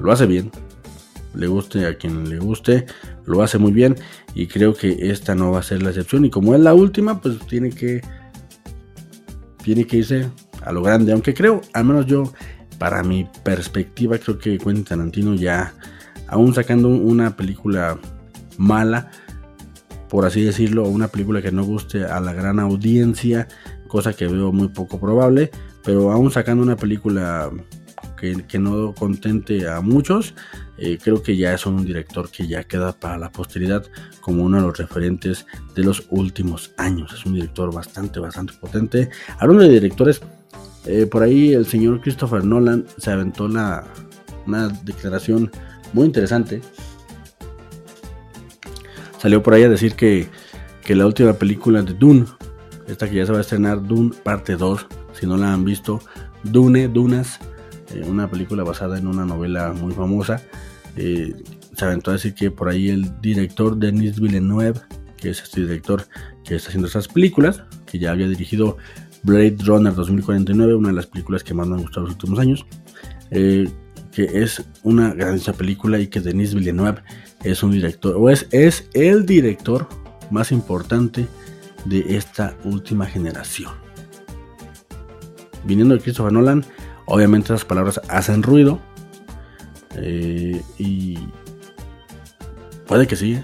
[0.00, 0.50] lo hace bien,
[1.34, 2.86] le guste a quien le guste,
[3.24, 3.96] lo hace muy bien
[4.34, 7.20] y creo que esta no va a ser la excepción y como es la última,
[7.20, 8.02] pues tiene que
[9.62, 10.30] tiene que irse
[10.62, 12.32] a lo grande, aunque creo, al menos yo
[12.78, 15.74] para mi perspectiva creo que Quentin Tarantino ya
[16.28, 17.98] aún sacando una película
[18.58, 19.10] mala,
[20.10, 23.48] por así decirlo, una película que no guste a la gran audiencia,
[23.86, 25.50] cosa que veo muy poco probable,
[25.84, 27.50] pero aún sacando una película
[28.16, 30.34] que, no contente a muchos,
[30.76, 33.84] eh, creo que ya es un director que ya queda para la posteridad
[34.20, 37.12] como uno de los referentes de los últimos años.
[37.12, 39.08] Es un director bastante, bastante potente.
[39.38, 40.20] Hablando de directores,
[40.86, 43.84] eh, por ahí el señor Christopher Nolan se aventó una,
[44.46, 45.50] una declaración
[45.92, 46.60] muy interesante.
[49.18, 50.28] Salió por ahí a decir que,
[50.84, 52.24] que la última película de Dune,
[52.86, 56.00] esta que ya se va a estrenar, Dune parte 2, si no la han visto,
[56.44, 57.40] Dune, Dunas,
[57.94, 60.40] eh, una película basada en una novela muy famosa.
[60.96, 61.34] Eh,
[61.74, 64.80] se aventó a decir que por ahí el director Denis Villeneuve,
[65.16, 66.04] que es este director
[66.44, 68.76] que está haciendo estas películas, que ya había dirigido
[69.22, 72.66] Blade Runner 2049, una de las películas que más me han gustado los últimos años,
[73.30, 73.68] eh,
[74.12, 77.02] que es una grandiosa película y que Denis Villeneuve
[77.44, 79.88] es un director, o es, es el director
[80.30, 81.26] más importante
[81.84, 83.72] de esta última generación.
[85.64, 86.64] Viniendo de Christopher Nolan,
[87.10, 88.78] Obviamente esas palabras hacen ruido.
[89.96, 91.18] Eh, y
[92.86, 93.40] puede que sí.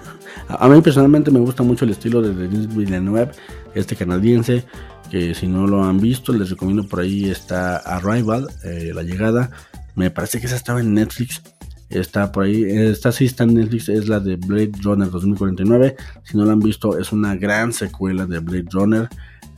[0.48, 3.30] A mí personalmente me gusta mucho el estilo de Denis Villeneuve,
[3.74, 4.64] este canadiense,
[5.10, 9.50] que si no lo han visto les recomiendo por ahí está Arrival, eh, La Llegada.
[9.94, 11.42] Me parece que esa estaba en Netflix.
[11.88, 15.96] Está por ahí, esta sí está en Netflix, es la de Blade Runner 2049.
[16.24, 19.08] Si no la han visto, es una gran secuela de Blade Runner.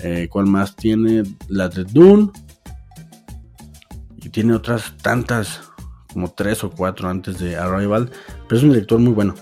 [0.01, 1.23] Eh, ¿Cuál más tiene?
[1.49, 2.31] La de Dune.
[4.17, 5.61] Y tiene otras tantas,
[6.13, 8.11] como tres o cuatro antes de Arrival.
[8.47, 9.35] Pero es un director muy bueno.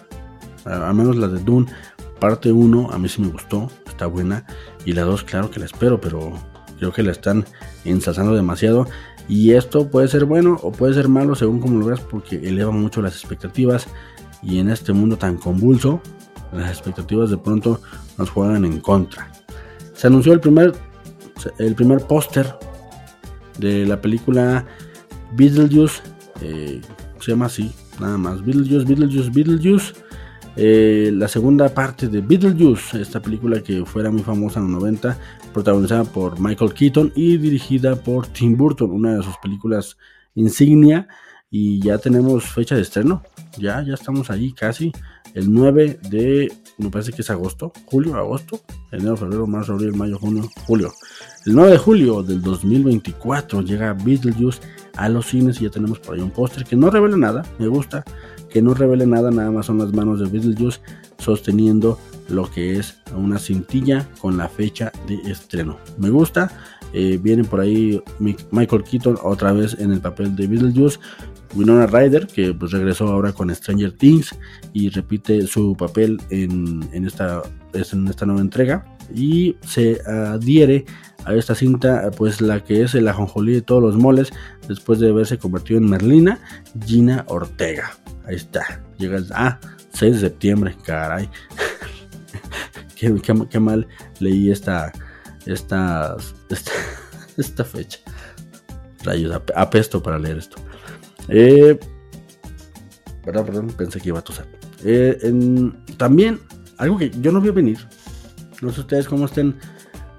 [0.65, 1.67] Al menos la de Dune,
[2.21, 4.47] parte 1, a mí sí me gustó, está buena.
[4.85, 6.33] Y la 2, claro que la espero, pero
[6.79, 7.45] creo que la están
[7.85, 8.87] ensalzando demasiado.
[9.29, 12.71] Y esto puede ser bueno o puede ser malo según como lo veas porque eleva
[12.71, 13.89] mucho las expectativas
[14.43, 16.01] y en este mundo tan convulso
[16.53, 17.81] las expectativas de pronto
[18.19, 19.31] nos juegan en contra.
[19.95, 20.73] Se anunció el primer,
[21.59, 22.55] el primer póster
[23.59, 24.65] de la película
[25.33, 26.03] Beetlejuice,
[26.41, 26.81] eh,
[27.21, 29.93] se llama así, nada más, Beetlejuice, Beetlejuice, Beetlejuice.
[30.59, 35.19] Eh, la segunda parte de Beetlejuice, esta película que fuera muy famosa en los 90,
[35.57, 39.97] protagonizada por Michael Keaton y dirigida por Tim Burton, una de sus películas
[40.35, 41.09] insignia.
[41.49, 43.23] Y ya tenemos fecha de estreno,
[43.57, 44.93] ya, ya estamos ahí casi,
[45.33, 48.61] el 9 de, me parece que es agosto, julio, agosto,
[48.93, 50.93] enero, febrero, marzo, abril, mayo, junio, julio.
[51.47, 54.61] El 9 de julio del 2024 llega Beetlejuice
[54.97, 57.69] a los cines y ya tenemos por ahí un póster que no revela nada, me
[57.69, 58.05] gusta,
[58.51, 60.81] que no revele nada, nada más son las manos de Beetlejuice
[61.19, 65.79] sosteniendo lo que es una cintilla con la fecha de estreno.
[65.99, 66.51] Me gusta.
[66.93, 68.03] Eh, viene por ahí
[68.51, 70.99] Michael Keaton otra vez en el papel de Beetlejuice.
[71.55, 74.35] Winona Ryder, que pues, regresó ahora con Stranger Things
[74.73, 78.85] y repite su papel en, esta, en esta nueva entrega.
[79.15, 80.85] Y se adhiere
[81.25, 84.33] a esta cinta, pues la que es el ajonjolí de todos los moles,
[84.69, 86.41] después de haberse convertido en Merlina,
[86.85, 87.97] Gina Ortega.
[88.27, 88.83] Ahí está.
[88.99, 89.59] Llega el, ah,
[89.93, 91.29] 6 de septiembre, caray.
[92.97, 93.87] Qué, mal
[94.21, 94.93] leí esta,
[95.45, 96.17] esta,
[97.37, 98.01] esta, fecha.
[99.05, 100.57] Rayos, apesto para leer esto.
[101.29, 101.79] Eh,
[103.25, 104.47] perdón, perdón, pensé que iba a tosar.
[104.85, 105.33] Eh,
[105.97, 106.41] también,
[106.79, 107.79] algo que yo no vi venir.
[108.63, 109.57] No sé ustedes cómo estén.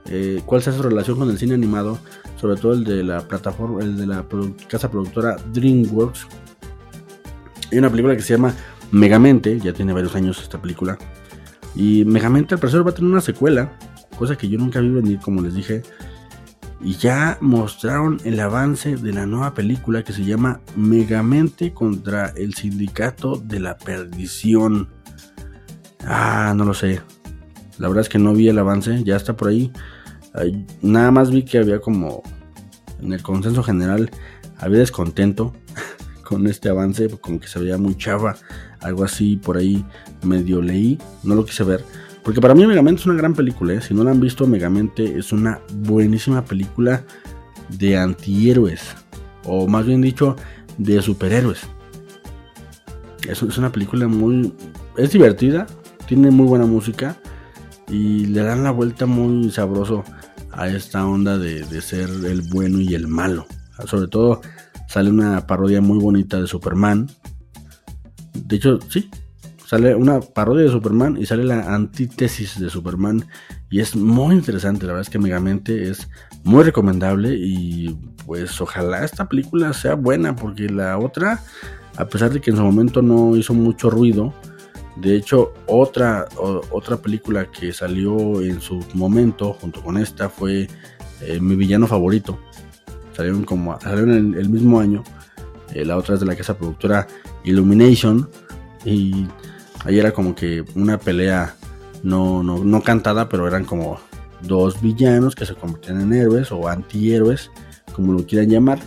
[0.09, 1.99] Eh, cuál sea su relación con el cine animado.
[2.39, 4.25] Sobre todo el de la plataforma, el de la
[4.67, 6.27] casa productora DreamWorks.
[7.71, 8.53] Hay una película que se llama
[8.91, 10.97] Megamente, ya tiene varios años esta película.
[11.77, 13.77] Y Megamente al parecer va a tener una secuela,
[14.17, 15.83] cosa que yo nunca vi venir, como les dije.
[16.81, 22.55] Y ya mostraron el avance de la nueva película que se llama Megamente contra el
[22.55, 24.89] Sindicato de la Perdición.
[26.03, 27.01] Ah, no lo sé.
[27.77, 29.71] La verdad es que no vi el avance, ya está por ahí.
[30.81, 32.23] Nada más vi que había como
[33.01, 34.09] en el consenso general
[34.57, 35.53] había descontento
[36.27, 38.35] con este avance, como que se veía muy chava,
[38.81, 39.85] algo así por ahí
[40.23, 41.85] medio leí, no lo quise ver.
[42.21, 43.81] Porque para mí Megamente es una gran película, ¿eh?
[43.81, 47.01] si no la han visto, Megamente es una buenísima película
[47.69, 48.81] de antihéroes,
[49.45, 50.35] o más bien dicho,
[50.77, 51.61] de superhéroes.
[53.25, 54.53] Es, una película muy...
[54.97, 55.65] es divertida,
[56.07, 57.15] tiene muy buena música
[57.87, 60.03] y le dan la vuelta muy sabroso
[60.51, 63.47] a esta onda de ser el bueno y el malo.
[63.85, 64.41] Sobre todo
[64.87, 67.07] sale una parodia muy bonita de Superman.
[68.33, 69.09] De hecho, sí,
[69.65, 73.25] sale una parodia de Superman y sale la antítesis de Superman.
[73.69, 76.07] Y es muy interesante, la verdad es que Megamente es
[76.43, 81.43] muy recomendable y pues ojalá esta película sea buena porque la otra,
[81.97, 84.33] a pesar de que en su momento no hizo mucho ruido,
[84.95, 86.27] de hecho otra,
[86.71, 90.69] otra película que salió en su momento junto con esta fue
[91.21, 92.39] eh, mi villano favorito,
[93.17, 95.03] salieron como salieron el, mismo año.
[95.73, 97.07] Eh, la otra es de la casa productora
[97.43, 98.29] Illumination.
[98.85, 99.27] Y
[99.83, 101.55] ahí era como que una pelea
[102.03, 103.99] no, no, cantada, pero eran como
[104.43, 107.49] dos villanos que se convirtieron en héroes o antihéroes,
[107.93, 108.79] como lo quieran llamar,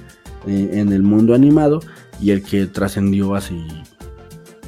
[0.46, 1.80] eh, en el mundo animado.
[2.20, 3.66] Y el que trascendió así,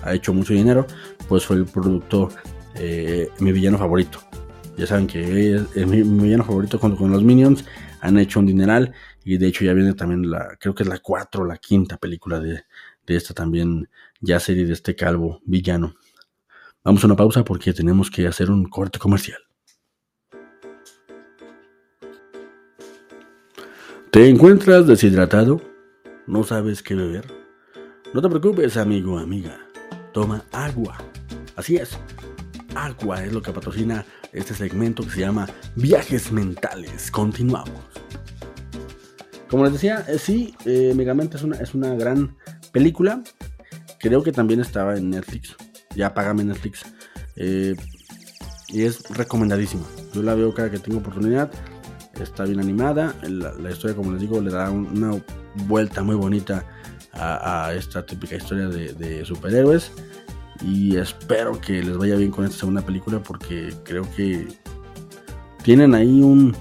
[0.03, 0.87] ha hecho mucho dinero,
[1.29, 2.31] pues fue el producto
[2.75, 4.19] eh, Mi Villano Favorito.
[4.77, 7.65] Ya saben que es, mi, villano favorito junto con los Minions
[8.01, 8.93] han hecho un dineral
[9.25, 11.97] y de hecho ya viene también la, creo que es la 4 o la quinta
[11.97, 12.65] película de,
[13.07, 13.89] esta también
[14.21, 15.95] ya serie de este calvo villano.
[16.85, 19.39] Vamos a una pausa porque tenemos que hacer un corte comercial.
[24.11, 25.61] ¿Te encuentras deshidratado?
[26.27, 27.27] ¿No sabes qué beber?
[28.13, 29.59] No te preocupes, amigo amiga.
[30.13, 30.99] Toma agua.
[31.57, 31.99] Así es.
[32.75, 37.11] Agua es lo que patrocina este segmento que se llama Viajes Mentales.
[37.11, 37.83] Continuamos.
[39.53, 42.35] Como les decía, eh, sí, eh, Megamente es una, es una gran
[42.73, 43.23] película.
[44.01, 45.55] Creo que también estaba en Netflix.
[45.95, 46.87] Ya págame Netflix.
[47.37, 47.77] Eh,
[48.69, 49.83] y es recomendadísima.
[50.15, 51.53] Yo la veo cada que tengo oportunidad.
[52.19, 53.15] está bien animada.
[53.29, 55.23] La, historia, como les digo, le da una
[55.67, 56.65] vuelta muy bonita
[57.13, 59.93] a, esta típica historia de, superhéroes.
[60.63, 64.49] Y espero que les vaya bien con esta segunda película porque creo que
[65.63, 66.57] tienen ahí un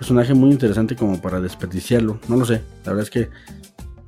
[0.00, 2.18] personaje muy interesante como para desperdiciarlo.
[2.26, 3.28] No lo sé, la verdad es que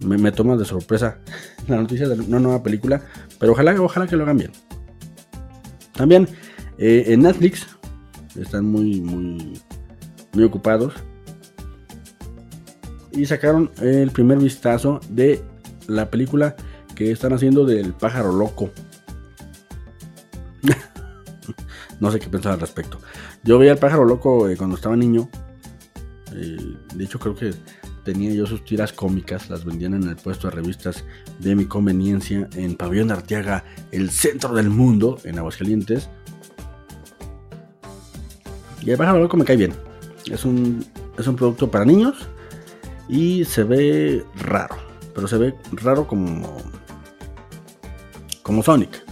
[0.01, 1.19] me, toma de sorpresa
[1.69, 3.03] la noticia de una nueva película,
[3.39, 4.53] pero ojalá, ojalá que lo hagan bien.
[5.93, 6.27] También
[6.79, 7.67] eh, en Netflix
[8.41, 9.61] están muy, muy,
[10.33, 10.95] muy ocupados
[13.13, 15.43] y sacaron el primer vistazo de
[15.89, 16.57] la película
[16.95, 18.71] que están haciendo del pájaro loco.
[22.01, 22.99] no sé qué pensar al respecto.
[23.45, 25.29] Yo veía al pájaro loco eh, cuando estaba niño.
[26.35, 27.53] Eh, de hecho, creo que
[28.05, 29.51] tenía yo sus tiras cómicas.
[29.51, 31.05] Las vendían en el puesto de revistas
[31.39, 36.09] de mi conveniencia en Pabellón de Arteaga, el centro del mundo, en Aguascalientes.
[38.83, 39.73] Y el pájaro loco me cae bien.
[40.31, 40.85] Es un,
[41.19, 42.17] es un producto para niños
[43.09, 44.77] y se ve raro.
[45.15, 46.57] Pero se ve raro como.
[48.43, 49.05] como Sonic.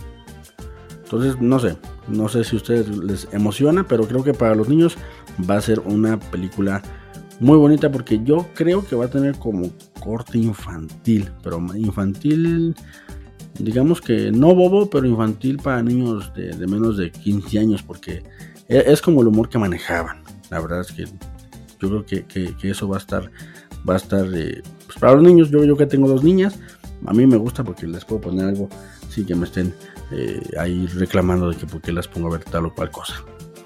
[1.05, 1.77] Entonces, no sé.
[2.09, 4.97] No sé si a ustedes les emociona, pero creo que para los niños
[5.49, 6.83] va a ser una película
[7.41, 12.75] muy bonita porque yo creo que va a tener como corte infantil, pero infantil,
[13.59, 18.23] digamos que no bobo, pero infantil para niños de, menos de 15 años porque
[18.69, 20.23] e, es, como el humor que manejaban.
[20.51, 21.05] La verdad es que
[21.81, 23.31] yo creo que, que eso va a estar
[23.89, 25.51] va a estar eh, pues para los niños.
[25.51, 26.59] Yo, yo que tengo dos niñas,
[27.07, 28.69] a mí me gusta porque les puedo poner algo
[29.09, 29.75] sin que me estén
[30.13, 33.15] eh, ahí reclamando de que por qué las pongo a ver tal o cual cosa.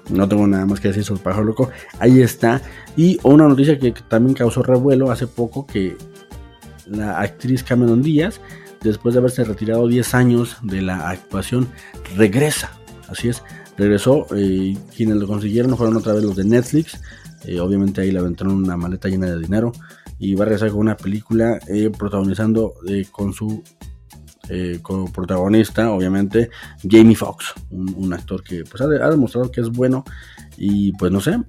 [0.09, 1.69] No tengo nada más que decir sobre pájaro loco.
[1.99, 2.61] Ahí está.
[2.95, 5.97] Y una noticia que también causó revuelo hace poco que
[6.87, 8.39] la actriz Cameron Díaz,
[8.81, 11.67] después de haberse retirado 10 años de la actuación,
[12.15, 12.71] regresa.
[13.09, 13.43] Así es,
[13.77, 14.27] regresó.
[14.35, 16.99] Eh, quienes lo consiguieron fueron otra vez los de Netflix.
[17.59, 19.71] obviamente ahí le aventaron una maleta llena de dinero
[20.19, 23.63] y va a regresar con una película eh, protagonizando eh, con su
[24.49, 26.49] eh, como protagonista, obviamente,
[26.87, 30.03] Jamie Foxx, un, actor que pues, ha, demostrado que es bueno
[30.57, 31.39] y pues no sé,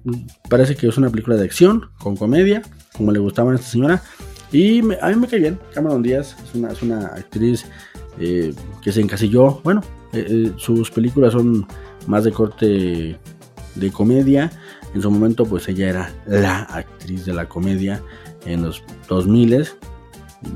[0.49, 2.63] parece que es una película de acción con comedia,
[2.97, 4.03] como le gustaba a esta señora.
[4.53, 7.67] Y a mí me cae bien, Cameron Díaz es una, es una actriz
[8.17, 9.83] que se encasilló, bueno,
[10.57, 11.67] sus películas son
[12.07, 13.19] más de corte
[13.75, 14.51] de comedia.
[14.95, 18.03] En su momento, pues ella era la actriz de la comedia
[18.47, 19.67] en los 2000.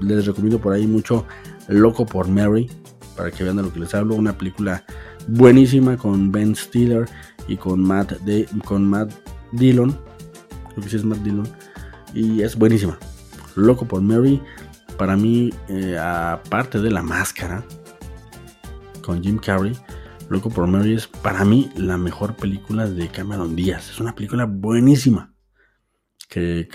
[0.00, 1.26] Les recomiendo por ahí mucho
[1.70, 2.68] Loco por Mary,
[3.16, 4.16] para que vean de lo que les hablo.
[4.16, 4.84] Una película
[5.28, 7.08] buenísima con Ben Stiller
[7.46, 9.12] y con Matt, de, con Matt
[9.52, 9.96] Dillon.
[10.70, 11.48] Creo que sí es Matt Dillon.
[12.12, 12.98] Y es buenísima.
[13.54, 14.42] Loco por Mary,
[14.98, 17.64] para mí, eh, aparte de la máscara,
[19.02, 19.76] con Jim Carrey,
[20.28, 23.90] Loco por Mary es para mí la mejor película de Cameron Díaz.
[23.90, 25.34] Es una película buenísima.
[26.28, 26.68] que,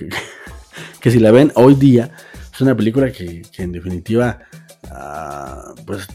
[1.00, 2.12] que si la ven hoy día,
[2.56, 4.40] es una película que, en definitiva,
[4.92, 6.08] ah, pues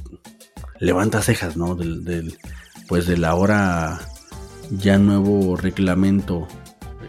[0.78, 1.74] levanta cejas, ¿no?
[1.74, 2.36] Del,
[2.88, 4.00] pues del ahora
[4.70, 6.48] ya nuevo reglamento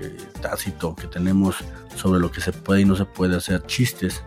[0.02, 1.56] eh, tácito que tenemos
[1.96, 4.24] sobre lo que se puede y no se puede hacer chistes.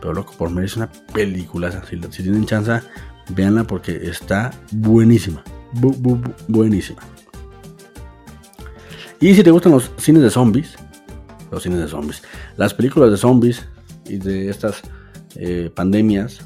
[0.00, 1.70] Pero loco, por mí es una película.
[1.88, 2.80] Si, si tienen chance,
[3.30, 5.42] véanla porque está buenísima.
[6.48, 7.02] buenísima.
[9.20, 10.74] Y si te gustan los cines de zombies,
[11.52, 12.22] los cines de zombies.
[12.56, 13.64] Las películas de zombies
[14.06, 14.82] y de estas
[15.36, 16.40] eh, pandemias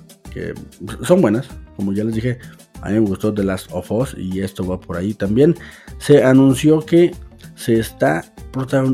[1.02, 2.38] son buenas, como ya les dije,
[2.82, 5.56] a mí me gustó The Last of Us y esto va por ahí también.
[5.98, 7.14] Se anunció que
[7.54, 8.24] se está,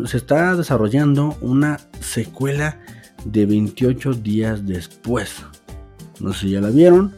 [0.06, 2.80] se está desarrollando una secuela
[3.24, 5.44] de 28 días después.
[6.20, 7.14] No sé si ya la vieron.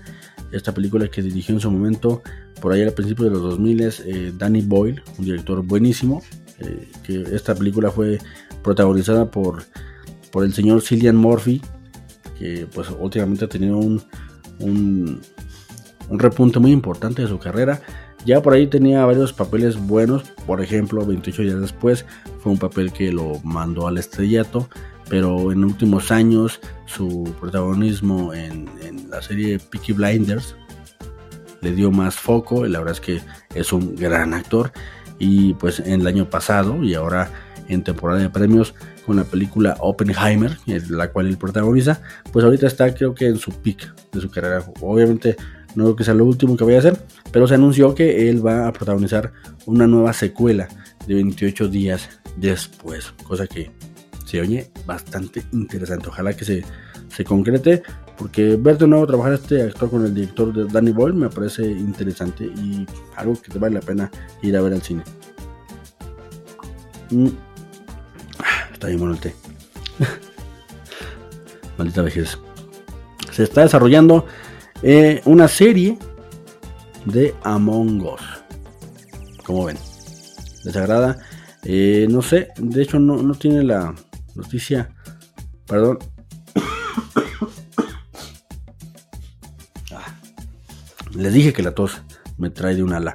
[0.52, 2.22] Esta película que dirigió en su momento,
[2.60, 6.22] por ahí al principio de los 2000, es eh, Danny Boyle, un director buenísimo.
[6.60, 8.18] Eh, que esta película fue
[8.62, 9.64] protagonizada por,
[10.30, 11.60] por el señor Cillian Murphy,
[12.38, 14.02] que pues últimamente ha tenido un,
[14.60, 15.20] un,
[16.10, 17.80] repunte muy importante de su carrera.
[18.24, 22.06] Ya por ahí tenía varios papeles buenos, por ejemplo, 28 días después
[22.40, 24.68] fue un papel que lo mandó al estrellato,
[25.08, 30.56] pero en últimos años su protagonismo en, en la serie Peaky Blinders
[31.60, 33.20] le dio más foco, y la verdad es que
[33.54, 34.72] es un gran actor
[35.18, 37.30] y pues en el año pasado y ahora
[37.68, 38.74] en temporada de premios
[39.06, 40.56] con la película Oppenheimer,
[40.88, 42.00] la cual él protagoniza,
[42.32, 44.64] pues ahorita está creo que en su peak de su carrera.
[44.80, 45.36] Obviamente
[45.74, 46.98] no creo que sea lo último que vaya a hacer,
[47.32, 49.32] pero se anunció que él va a protagonizar
[49.66, 50.68] una nueva secuela
[51.06, 53.70] de 28 días después, cosa que
[54.24, 56.08] se oye bastante interesante.
[56.08, 56.64] Ojalá que se,
[57.08, 57.82] se concrete,
[58.16, 61.64] porque ver de nuevo trabajar este actor con el director de Danny Boyle me parece
[61.64, 62.86] interesante y
[63.16, 64.10] algo que te vale la pena
[64.42, 65.02] ir a ver al cine.
[67.10, 67.28] Mm.
[68.74, 69.34] Está bien bueno el té.
[71.78, 72.38] Maldita vejez.
[73.32, 74.26] Se está desarrollando
[74.82, 75.96] eh, una serie
[77.06, 78.20] de Among Us.
[79.46, 79.78] Como ven,
[80.64, 81.18] les agrada.
[81.62, 83.94] Eh, no sé, de hecho no, no tiene la
[84.34, 84.90] noticia.
[85.66, 85.98] Perdón.
[89.92, 90.16] Ah,
[91.14, 92.02] les dije que la tos
[92.38, 93.14] me trae de un ala.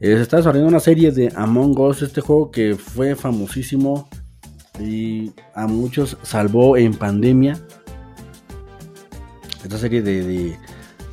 [0.00, 4.08] Eh, se está desarrollando una serie de Among Us, este juego que fue famosísimo
[4.80, 7.58] y a muchos salvó en pandemia.
[9.62, 10.56] Esta serie de,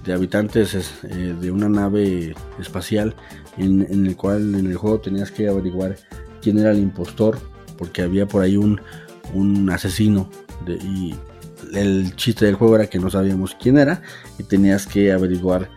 [0.04, 3.16] de, habitantes eh, de una nave espacial
[3.58, 5.96] en, el cual en el juego tenías que averiguar
[6.42, 7.40] quién era el impostor
[7.78, 8.80] porque había por ahí un,
[9.34, 10.30] un asesino
[10.68, 11.16] y
[11.74, 14.02] el chiste del juego era que no sabíamos quién era
[14.38, 15.70] y tenías que averiguar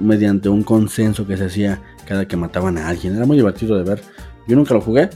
[0.00, 3.16] mediante un consenso que se hacía cada que mataban a alguien.
[3.16, 4.02] Era muy divertido de ver.
[4.46, 5.10] Yo nunca lo jugué,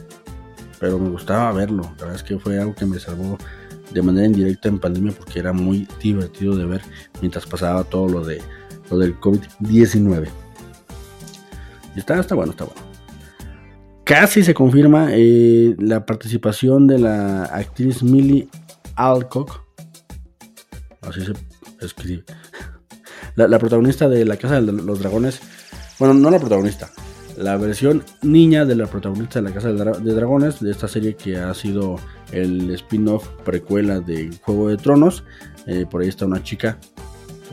[0.81, 1.83] pero me gustaba verlo.
[1.83, 3.39] La verdad es que fue algo que me salvó
[3.93, 6.83] de manera indirecta en pandemia porque era muy divertido de ver
[7.21, 8.43] mientras pasaba todo lo de
[8.91, 10.29] lo del COVID-19.
[11.95, 12.81] Y está, está bueno, está bueno.
[14.05, 18.49] Casi se confirma eh, la participación de la actriz Millie
[18.95, 19.61] Alcock.
[21.03, 21.35] Así se
[21.85, 22.25] escribe.
[23.37, 25.41] La, protagonista de La Casa de los Dragones.
[26.01, 26.91] Bueno, no la protagonista.
[27.39, 30.61] La versión niña de la protagonista de La Casa de, Dragones.
[30.61, 31.97] De esta serie que ha sido
[32.33, 35.23] el spin-off precuela de Juego de Tronos.
[35.67, 36.79] Eh, por ahí está una chica.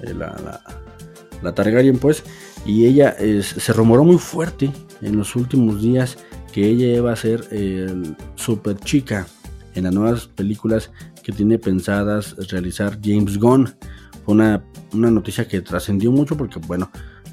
[0.01, 0.61] Eh, la,
[1.43, 2.23] la, Targaryen, pues.
[2.65, 4.71] Y ella se rumoró muy fuerte
[5.01, 6.17] en los últimos días
[6.51, 9.27] que ella iba a ser el super chica
[9.75, 10.89] en las nuevas películas
[11.21, 13.67] que tiene pensadas realizar James Gunn.
[14.25, 14.63] Fue una,
[14.93, 16.89] noticia que trascendió mucho porque, bueno,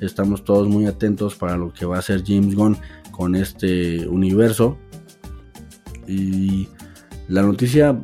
[0.07, 2.77] estamos todos muy atentos para lo que va a hacer James Gunn
[3.11, 4.79] con este universo.
[6.07, 6.69] Y
[7.29, 8.01] la noticia,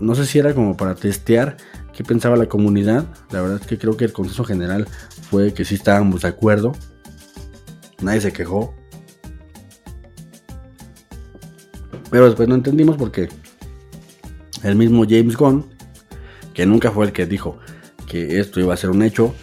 [0.00, 1.56] no sé si era como para testear
[1.92, 3.06] qué pensaba la comunidad.
[3.30, 4.88] La verdad es que creo que el consenso general
[5.30, 6.72] fue que sí estábamos de acuerdo.
[8.00, 8.74] Nadie se quejó.
[12.10, 13.28] Pero después no entendimos por qué
[14.62, 15.66] el mismo James Gunn,
[16.54, 17.58] que nunca fue el que dijo
[18.06, 19.34] que esto iba a ser un hecho,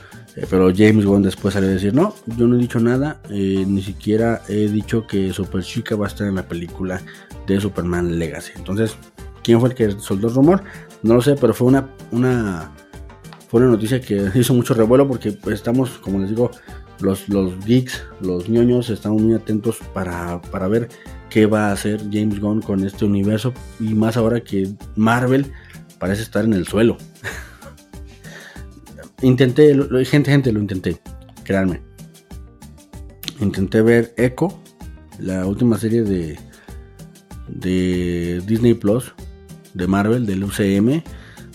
[0.49, 3.81] pero James Gunn después salió a decir, no, yo no he dicho nada, eh, ni
[3.81, 7.01] siquiera he dicho que Super Chica va a estar en la película
[7.47, 8.51] de Superman Legacy.
[8.55, 8.95] Entonces,
[9.43, 10.63] ¿quién fue el que soltó el rumor?
[11.03, 12.71] No lo sé, pero fue una, una,
[13.47, 16.51] fue una noticia que hizo mucho revuelo porque pues, estamos, como les digo,
[17.01, 20.89] los, los geeks, los ñoños, estamos muy atentos para, para ver
[21.29, 25.51] qué va a hacer James Gunn con este universo y más ahora que Marvel
[25.97, 26.97] parece estar en el suelo.
[29.21, 30.97] Intenté, gente, gente, lo intenté,
[31.43, 31.81] créanme.
[33.39, 34.59] Intenté ver Echo,
[35.17, 36.37] la última serie de,
[37.47, 39.13] de Disney Plus,
[39.73, 41.01] de Marvel, del UCM,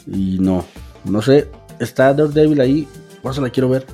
[0.07, 0.65] y no,
[1.05, 1.49] no sé,
[1.79, 2.89] está Daredevil ahí,
[3.23, 3.87] por eso la quiero ver,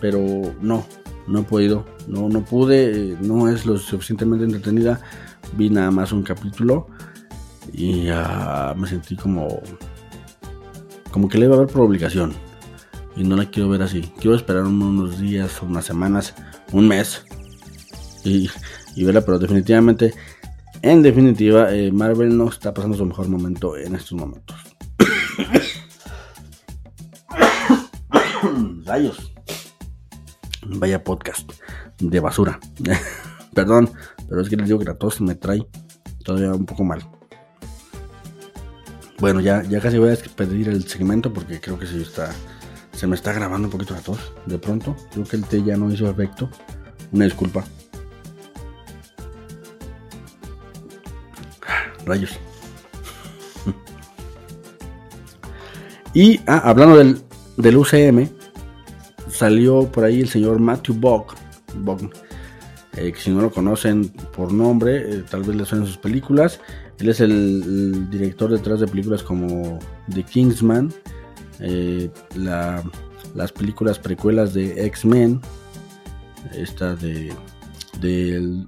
[0.00, 0.20] pero
[0.60, 0.84] no,
[1.26, 5.00] no he podido, no, no pude, no es lo suficientemente entretenida.
[5.56, 6.86] Vi nada más un capítulo
[7.72, 8.08] y
[8.76, 9.62] me sentí como,
[11.10, 12.32] como que le iba a ver por obligación.
[13.16, 14.12] Y no la quiero ver así.
[14.20, 16.34] Quiero esperar unos días, unas semanas,
[16.72, 17.24] un mes
[18.24, 18.50] y,
[19.04, 20.14] verla, pero definitivamente,
[20.82, 24.56] en definitiva, eh, Marvel no está pasando su mejor momento en estos momentos.
[28.84, 29.32] Rayos.
[30.66, 31.52] Vaya podcast
[32.00, 32.58] de basura.
[33.54, 33.90] Perdón,
[34.28, 35.66] pero es que les digo que la tos me trae
[36.24, 37.06] todavía un poco mal.
[39.18, 42.34] Bueno, ya, ya casi voy a pedir el segmento porque creo que sí está.
[42.94, 44.32] Se me está grabando un poquito la tos.
[44.46, 46.48] De pronto, creo que el té ya no hizo efecto.
[47.12, 47.64] Una disculpa.
[52.06, 52.38] Rayos.
[56.16, 57.20] Y ah, hablando del,
[57.56, 58.28] del UCM,
[59.34, 61.34] salió por ahí el señor Matthew Bog,
[62.96, 66.60] eh, que si no lo conocen por nombre, eh, tal vez les suenen sus películas.
[67.00, 69.80] Él es el, director detrás de películas como
[70.12, 70.92] The Kingsman,
[71.60, 75.40] eh, las películas precuelas de X-Men,
[76.52, 77.34] esta de,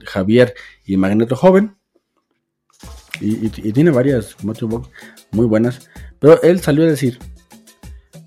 [0.04, 1.76] Javier y Magneto Joven.
[3.20, 4.36] Y, tiene varias,
[5.32, 5.88] muy buenas.
[6.18, 7.18] Pero él salió a decir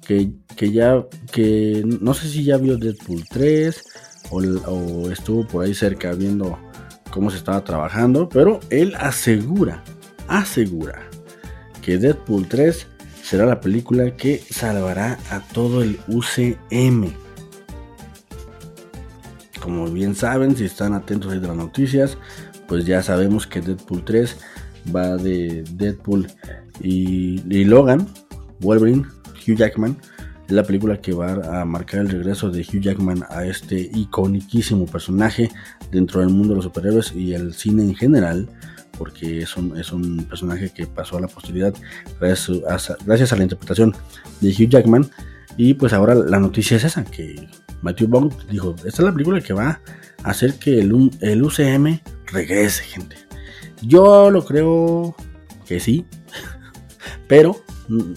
[0.05, 3.81] que que ya, que no sé si ya vio Deadpool 3
[4.29, 6.59] o, estuvo por ahí cerca viendo
[7.11, 9.85] cómo se estaba trabajando, pero él asegura,
[10.27, 11.09] asegura
[11.81, 12.87] que Deadpool 3
[13.29, 17.13] será la película que salvará a todo el UCM.
[19.61, 22.17] Como bien saben, si están atentos a las noticias,
[22.67, 24.35] pues ya sabemos que Deadpool 3
[24.95, 26.25] va de Deadpool
[26.81, 28.07] y, y Logan,
[28.61, 29.05] Wolverine,
[29.47, 29.95] Hugh Jackman.
[30.47, 34.87] Es la película que va a marcar el regreso de Hugh Jackman a este iconiquísimo
[34.87, 35.51] personaje
[35.91, 38.49] dentro del mundo de los superhéroes y el cine en general
[38.99, 41.73] porque es un, es un personaje que pasó a la posteridad
[42.19, 43.95] gracias a, gracias a la interpretación
[44.41, 45.09] de Hugh Jackman.
[45.55, 47.47] Y pues ahora la noticia es esa, que
[47.81, 49.81] Matthew Bond dijo, esta es la película que va
[50.23, 53.15] a hacer que el, el UCM regrese, gente.
[53.81, 55.15] Yo lo creo
[55.65, 56.05] que sí,
[57.27, 57.55] pero
[57.87, 58.13] mm,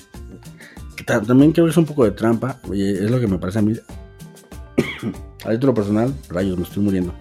[1.06, 3.74] también creo que es un poco de trampa, es lo que me parece a mí.
[5.44, 7.14] a título personal, rayos, me estoy muriendo.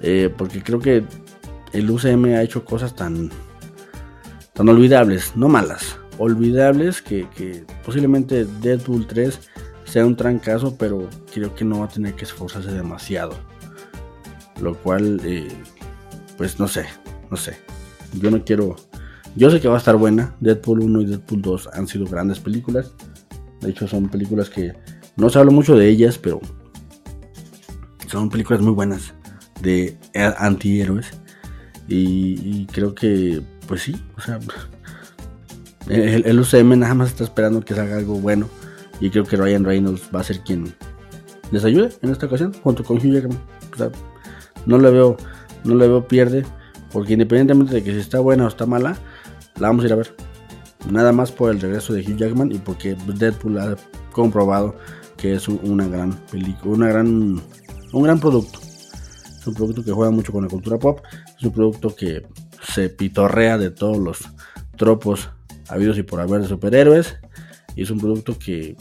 [0.00, 1.04] Eh, porque creo que
[1.74, 3.30] el UCM ha hecho cosas tan,
[4.52, 9.50] tan olvidables, no malas, olvidables que, posiblemente Deadpool 3
[9.84, 13.34] sea un trancazo, pero creo que no va a tener que esforzarse demasiado.
[14.60, 15.48] Lo cual, eh,
[16.38, 16.86] pues no sé,
[17.30, 17.58] no sé.
[18.20, 18.76] Yo no quiero...
[19.36, 20.36] Yo sé que va a estar buena.
[20.38, 22.92] Deadpool 1 y Deadpool 2 han sido grandes películas.
[23.60, 24.74] De hecho, son películas que
[25.16, 26.40] no se habla mucho de ellas, pero
[28.06, 29.12] son películas muy buenas
[29.60, 29.98] de
[30.38, 31.23] antihéroes.
[31.88, 34.40] Y, creo que, pues sí, o sea,
[35.88, 38.48] el, UCM nada más está esperando que salga algo bueno.
[39.00, 40.74] Y creo que Ryan Reynolds va a ser quien
[41.50, 43.38] les ayude en esta ocasión, junto con Hugh Jackman.
[43.72, 43.90] O sea,
[44.66, 45.16] no le veo,
[45.64, 46.44] no le veo pierde,
[46.92, 48.96] porque independientemente de que si está buena o está mala,
[49.58, 50.14] la vamos a ir a ver.
[50.90, 53.76] Nada más por el regreso de Hugh Jackman y porque Deadpool ha
[54.12, 54.76] comprobado
[55.16, 57.42] que es una gran película, una gran,
[57.92, 58.63] un gran producto.
[59.44, 61.00] Es un producto que juega mucho con la cultura pop.
[61.38, 62.26] Es un producto que
[62.62, 64.20] se pitorrea de todos los
[64.78, 65.28] tropos
[65.68, 67.18] habidos y por haber de superhéroes.
[67.76, 68.74] Y es un producto que,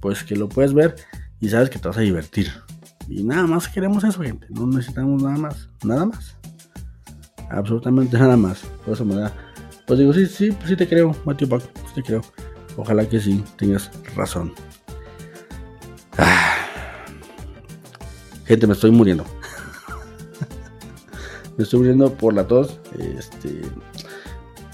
[0.00, 0.96] pues, que lo puedes ver
[1.40, 2.50] y sabes que te vas a divertir.
[3.06, 4.46] Y nada más queremos eso, gente.
[4.48, 5.68] No necesitamos nada más.
[5.84, 6.36] Nada más.
[7.50, 8.60] Absolutamente nada más.
[8.82, 9.28] Por eso me.
[9.86, 11.60] Pues digo, sí, sí, pues sí te creo, Matthew
[11.94, 12.22] te creo.
[12.78, 14.54] Ojalá que sí, tengas razón.
[16.16, 16.54] Ah.
[18.46, 19.35] Gente, me estoy muriendo
[21.56, 22.80] me estoy muriendo por la tos.
[23.18, 23.62] Este,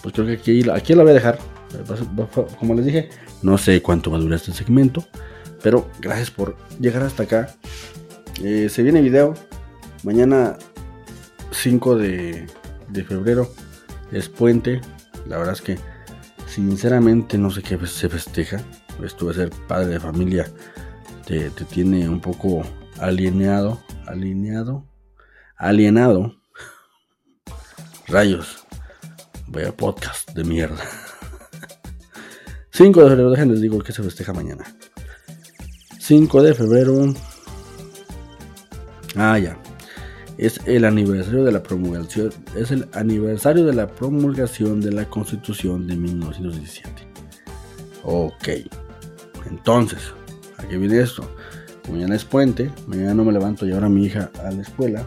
[0.03, 1.39] pues creo que aquí, aquí la voy a dejar.
[2.59, 3.11] Como les dije,
[3.43, 5.05] no sé cuánto va a durar este segmento.
[5.63, 7.55] Pero gracias por llegar hasta acá.
[8.43, 9.35] Eh, se viene video.
[10.03, 10.59] Mañana
[11.53, 12.47] 5 de,
[12.89, 13.49] de febrero
[14.11, 14.81] es puente.
[15.29, 15.79] La verdad es que
[16.47, 18.61] sinceramente no sé qué se festeja.
[19.05, 20.47] Esto de ser padre de familia
[21.27, 22.63] te, te tiene un poco
[22.99, 24.85] alineado, alineado,
[25.57, 26.42] alienado
[28.13, 28.67] Rayos.
[29.47, 30.85] Vaya podcast de mierda.
[32.73, 34.65] 5 de febrero, déjenles digo que se festeja mañana.
[35.99, 37.15] 5 de febrero.
[39.17, 39.57] Ah, ya.
[40.37, 42.35] Es el aniversario de la promulgación.
[42.55, 46.91] Es el aniversario de la promulgación de la Constitución de 1917.
[48.05, 48.49] Ok.
[49.49, 50.13] Entonces,
[50.59, 51.35] aquí viene esto.
[51.91, 52.71] Mañana es puente.
[52.87, 55.07] Mañana no me levanto y ahora mi hija a la escuela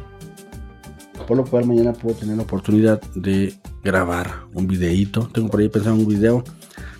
[1.28, 3.54] por lo cual mañana puedo tener la oportunidad de
[3.84, 5.30] grabar un videíto.
[5.34, 6.44] Tengo por ahí pensado un video.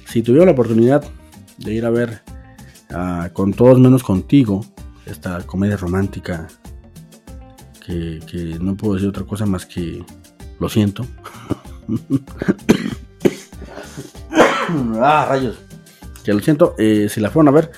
[0.08, 1.04] Si tuviera la oportunidad
[1.58, 2.22] de ir a ver
[2.92, 4.66] ah, con todos menos contigo
[5.06, 6.48] esta comedia romántica
[7.86, 10.04] que, no puedo decir otra cosa más que
[10.60, 11.06] lo siento.
[15.02, 15.58] ah, rayos.
[16.24, 16.74] Que lo siento.
[16.78, 17.72] Eh, si la fueron a ver,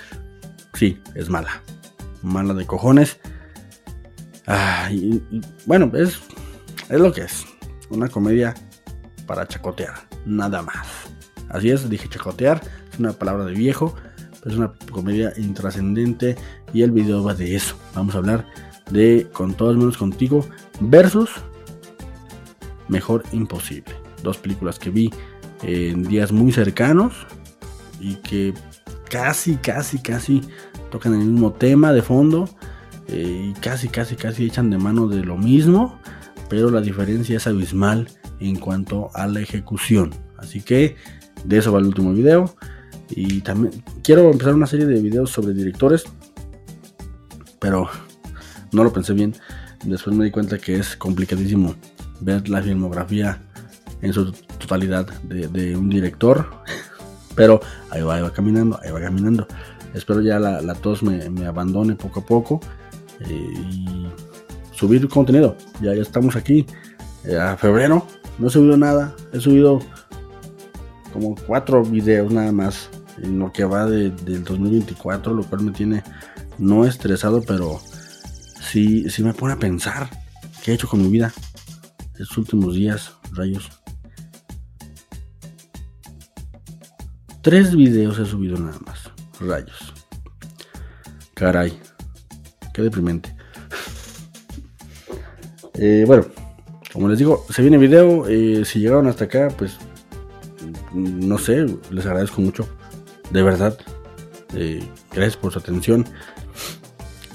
[0.73, 1.61] sí, es mala.
[2.21, 3.19] Mala de cojones.
[4.47, 4.89] Ah,
[5.65, 6.19] bueno, es
[6.89, 7.45] es lo que es.
[7.89, 8.53] Una comedia
[9.25, 9.95] para chacotear.
[10.25, 10.87] Nada más.
[11.49, 12.61] Así es, dije chacotear.
[12.91, 13.93] Es una palabra de viejo.
[14.41, 16.37] Pero es una comedia intrascendente.
[16.73, 17.75] Y el video va de eso.
[17.93, 18.45] Vamos a hablar
[18.89, 20.45] de Con todos menos contigo.
[20.79, 21.29] Versus
[22.87, 23.93] Mejor Imposible.
[24.23, 25.13] Dos películas que vi
[25.63, 27.13] en días muy cercanos.
[27.99, 28.53] Y que
[29.09, 30.41] casi, casi, casi
[30.89, 32.49] tocan el mismo tema de fondo.
[33.07, 35.99] Eh, y casi, casi, casi echan de mano de lo mismo
[36.49, 38.07] pero la diferencia es abismal
[38.39, 40.13] en cuanto a la ejecución.
[40.37, 40.95] Así que
[41.43, 42.55] de eso va el último video.
[43.09, 46.03] Y también quiero empezar una serie de videos sobre directores,
[47.59, 47.89] pero
[48.71, 49.33] no lo pensé bien.
[49.83, 51.75] Después me di cuenta que es complicadísimo
[52.19, 53.41] ver la filmografía
[54.01, 56.49] en su totalidad de, un director.
[57.35, 57.59] Pero
[57.91, 59.47] ahí va, ahí va caminando, ahí va caminando.
[59.93, 62.59] Espero ya la, tos me, abandone poco a poco
[63.21, 64.07] y
[64.73, 65.55] subir contenido.
[65.81, 66.65] Ya, ya estamos aquí
[67.25, 68.05] eh, a febrero.
[68.37, 69.15] No he subido nada.
[69.33, 69.79] He subido
[71.11, 72.89] como cuatro videos nada más
[73.21, 76.03] en lo que va de, del 2024, lo cual me tiene
[76.57, 77.79] no estresado, pero
[78.61, 80.09] sí, sí me pone a pensar
[80.63, 81.33] qué he hecho con mi vida
[82.13, 83.69] estos últimos días, rayos.
[87.41, 89.93] Tres videos he subido nada más, rayos.
[91.33, 91.79] Caray.
[92.77, 93.35] Qué deprimente.
[95.79, 96.25] Eh, bueno,
[96.91, 98.27] como les digo, se viene video.
[98.27, 99.77] Eh, si llegaron hasta acá, pues
[100.91, 102.67] no sé, les agradezco mucho.
[103.29, 103.77] De verdad.
[104.55, 106.03] Eh, gracias por su atención.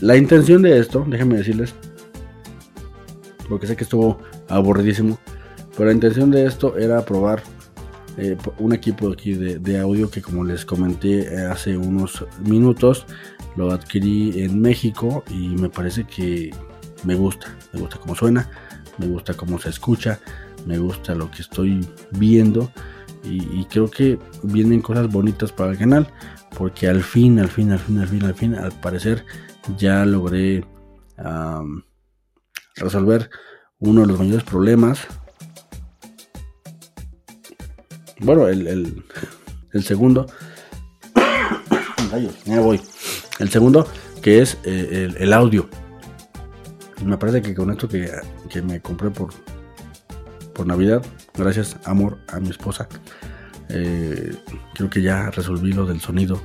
[0.00, 1.72] La intención de esto, déjenme decirles,
[3.48, 4.18] porque sé que estuvo
[4.48, 5.20] aburridísimo,
[5.76, 7.44] pero la intención de esto era probar
[8.58, 13.06] un equipo aquí de, de, audio que como les comenté hace unos minutos,
[13.56, 16.54] lo adquirí en México y me parece que
[17.04, 18.48] me gusta, me gusta cómo suena,
[18.98, 20.20] me gusta cómo se escucha,
[20.66, 22.70] me gusta lo que estoy viendo
[23.24, 26.08] y, creo que vienen cosas bonitas para el canal
[26.58, 29.24] porque al fin, al fin, al fin, al fin, al fin, al parecer
[29.78, 30.64] ya logré
[32.76, 33.30] resolver
[33.78, 35.06] uno de los mayores problemas.
[38.20, 39.04] Bueno, el,
[39.82, 40.26] segundo.
[42.44, 42.80] ya voy.
[43.42, 43.88] El segundo,
[44.22, 45.68] que es eh, el, audio.
[47.04, 48.08] Me parece que con esto que,
[48.62, 49.30] me compré por,
[50.54, 51.04] por Navidad,
[51.36, 52.88] gracias amor a mi esposa,
[53.68, 54.36] eh,
[54.74, 56.40] creo que ya resolví lo del sonido.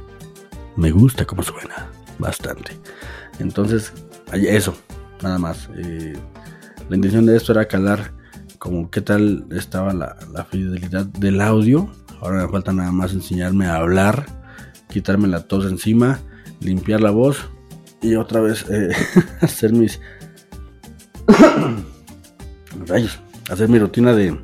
[0.75, 1.87] Me gusta cómo suena,
[2.17, 2.71] bastante.
[3.37, 3.93] Entonces,
[4.33, 4.75] eso,
[5.21, 5.69] nada más.
[5.77, 6.17] Eh,
[6.89, 8.11] la intención de esto era calar
[8.57, 11.91] como qué tal estaba la, la, fidelidad del audio.
[12.21, 14.25] Ahora me falta nada más enseñarme a hablar,
[14.89, 16.21] quitarme la tos encima
[16.59, 17.49] limpiar la voz
[18.01, 18.89] y otra vez eh,
[19.41, 19.99] hacer mis
[22.87, 24.37] rayos, hacer mi rutina de,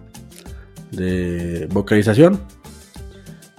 [0.91, 2.41] de vocalización.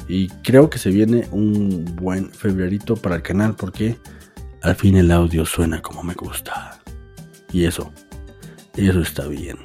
[0.06, 3.98] Y creo que se viene un buen febrerito para el canal porque
[4.60, 6.78] al fin el audio suena como me gusta.
[7.52, 7.92] Y eso,
[8.76, 9.56] eso está bien.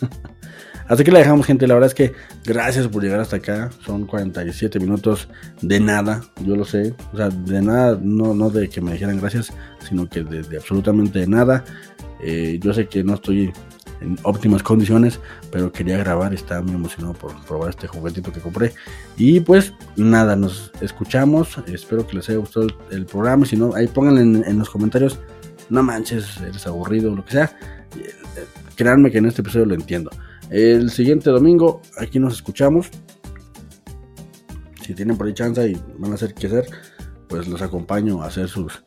[0.88, 1.66] Así que la dejamos, gente.
[1.66, 2.12] La verdad es que
[2.44, 3.70] gracias por llegar hasta acá.
[3.84, 5.28] Son 47 minutos
[5.62, 6.94] de nada, yo lo sé.
[7.12, 9.52] O sea, de nada, no, no de que me dijeran gracias,
[9.88, 11.64] sino que de, absolutamente de nada.
[12.22, 13.52] Eh, yo sé que no estoy
[14.00, 15.20] en óptimas condiciones,
[15.50, 16.34] pero quería grabar.
[16.34, 18.74] Estaba muy emocionado por probar este juguetito que compré.
[19.16, 21.56] Y pues nada, nos escuchamos.
[21.66, 23.46] Espero que les haya gustado el, programa.
[23.46, 25.18] Si no, ahí pónganle en, en los comentarios.
[25.70, 27.56] No manches, eres aburrido, lo que sea.
[27.96, 28.12] Eh,
[28.76, 30.10] créanme que en este episodio lo entiendo.
[30.54, 32.86] El siguiente domingo, aquí nos escuchamos.
[34.82, 36.66] Si tienen por ahí chance y van a hacer qué hacer,
[37.26, 38.80] pues los acompaño a hacer sus,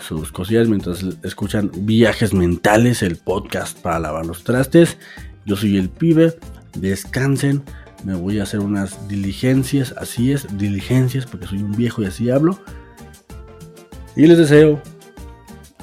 [0.00, 4.98] sus cosillas mientras escuchan Viajes Mentales, el podcast para lavar los trastes.
[5.46, 6.36] Yo soy el pibe,
[6.76, 7.62] descansen,
[8.04, 12.30] me voy a hacer unas diligencias, así es, diligencias, porque soy un viejo y así
[12.30, 12.58] hablo.
[14.16, 14.82] Y les deseo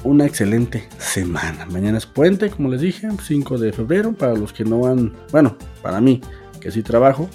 [0.04, 1.66] una excelente semana.
[1.66, 4.12] Mañana es puente, como les dije, 5 de febrero.
[4.12, 6.20] Para los que no van, bueno, para mí,
[6.60, 7.28] que sí trabajo.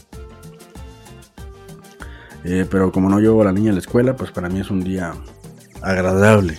[2.45, 4.69] Eh, pero como no llevo a la niña a la escuela, pues para mí es
[4.69, 5.13] un día
[5.81, 6.57] agradable.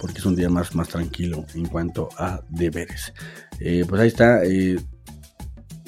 [0.00, 3.14] Porque es un día más, más tranquilo en cuanto a deberes.
[3.58, 4.44] Eh, pues ahí está.
[4.44, 4.78] Eh,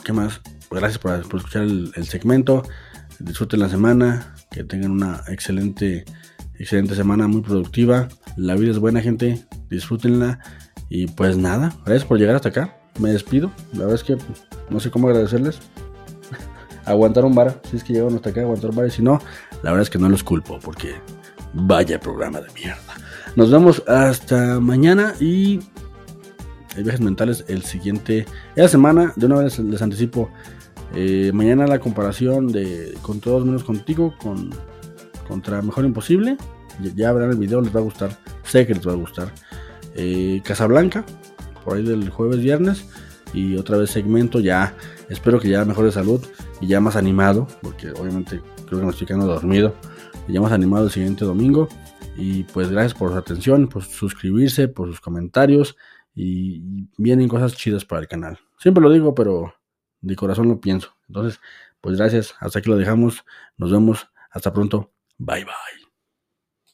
[0.05, 0.41] ¿Qué más?
[0.71, 2.62] Gracias por, escuchar el segmento.
[3.19, 4.35] Disfruten la semana.
[4.51, 6.05] Que tengan una excelente
[6.59, 8.09] excelente semana, muy productiva.
[8.37, 9.45] La vida es buena, gente.
[9.71, 10.41] Disfrútenla.
[10.89, 12.77] Y pues nada, gracias por llegar hasta acá.
[13.01, 13.51] Me despido.
[13.73, 14.17] La verdad es que
[14.71, 15.59] no sé cómo agradecerles.
[16.85, 17.61] Aguantaron vara.
[17.71, 18.89] Si es que llegaron hasta acá, aguantaron vara.
[18.89, 19.21] Y si no,
[19.63, 20.59] la verdad es que no los culpo.
[20.61, 20.95] Porque
[21.53, 22.95] vaya programa de mierda.
[23.37, 25.15] Nos vemos hasta mañana.
[25.21, 25.61] Y
[26.77, 28.27] el viajes mentales el siguiente.
[28.55, 30.31] Esta semana, de una vez les anticipo.
[30.95, 34.15] Eh, mañana la comparación de con todos menos contigo.
[34.19, 34.51] Con
[35.27, 36.37] contra Mejor Imposible.
[36.95, 38.18] Ya verán el video, les va a gustar.
[38.43, 39.33] Sé que les va a gustar.
[39.95, 41.05] Eh, Casablanca,
[41.64, 42.89] por ahí del jueves, viernes.
[43.33, 44.77] Y otra vez segmento, ya
[45.09, 46.25] espero que ya mejor de salud
[46.61, 49.75] y ya más animado, porque obviamente creo que me estoy quedando dormido.
[50.29, 51.68] Y ya más animado el siguiente domingo.
[52.16, 55.77] Y pues gracias por su atención, por suscribirse, por sus comentarios.
[56.14, 58.39] Y vienen cosas chidas para el canal.
[58.59, 59.55] Siempre lo digo, pero
[60.01, 60.95] de corazón lo pienso.
[61.09, 61.41] Entonces,
[61.81, 62.35] pues gracias.
[62.41, 63.25] Hasta aquí lo dejamos.
[63.57, 64.07] Nos vemos.
[64.31, 64.94] Hasta pronto.
[65.19, 65.84] Bye bye.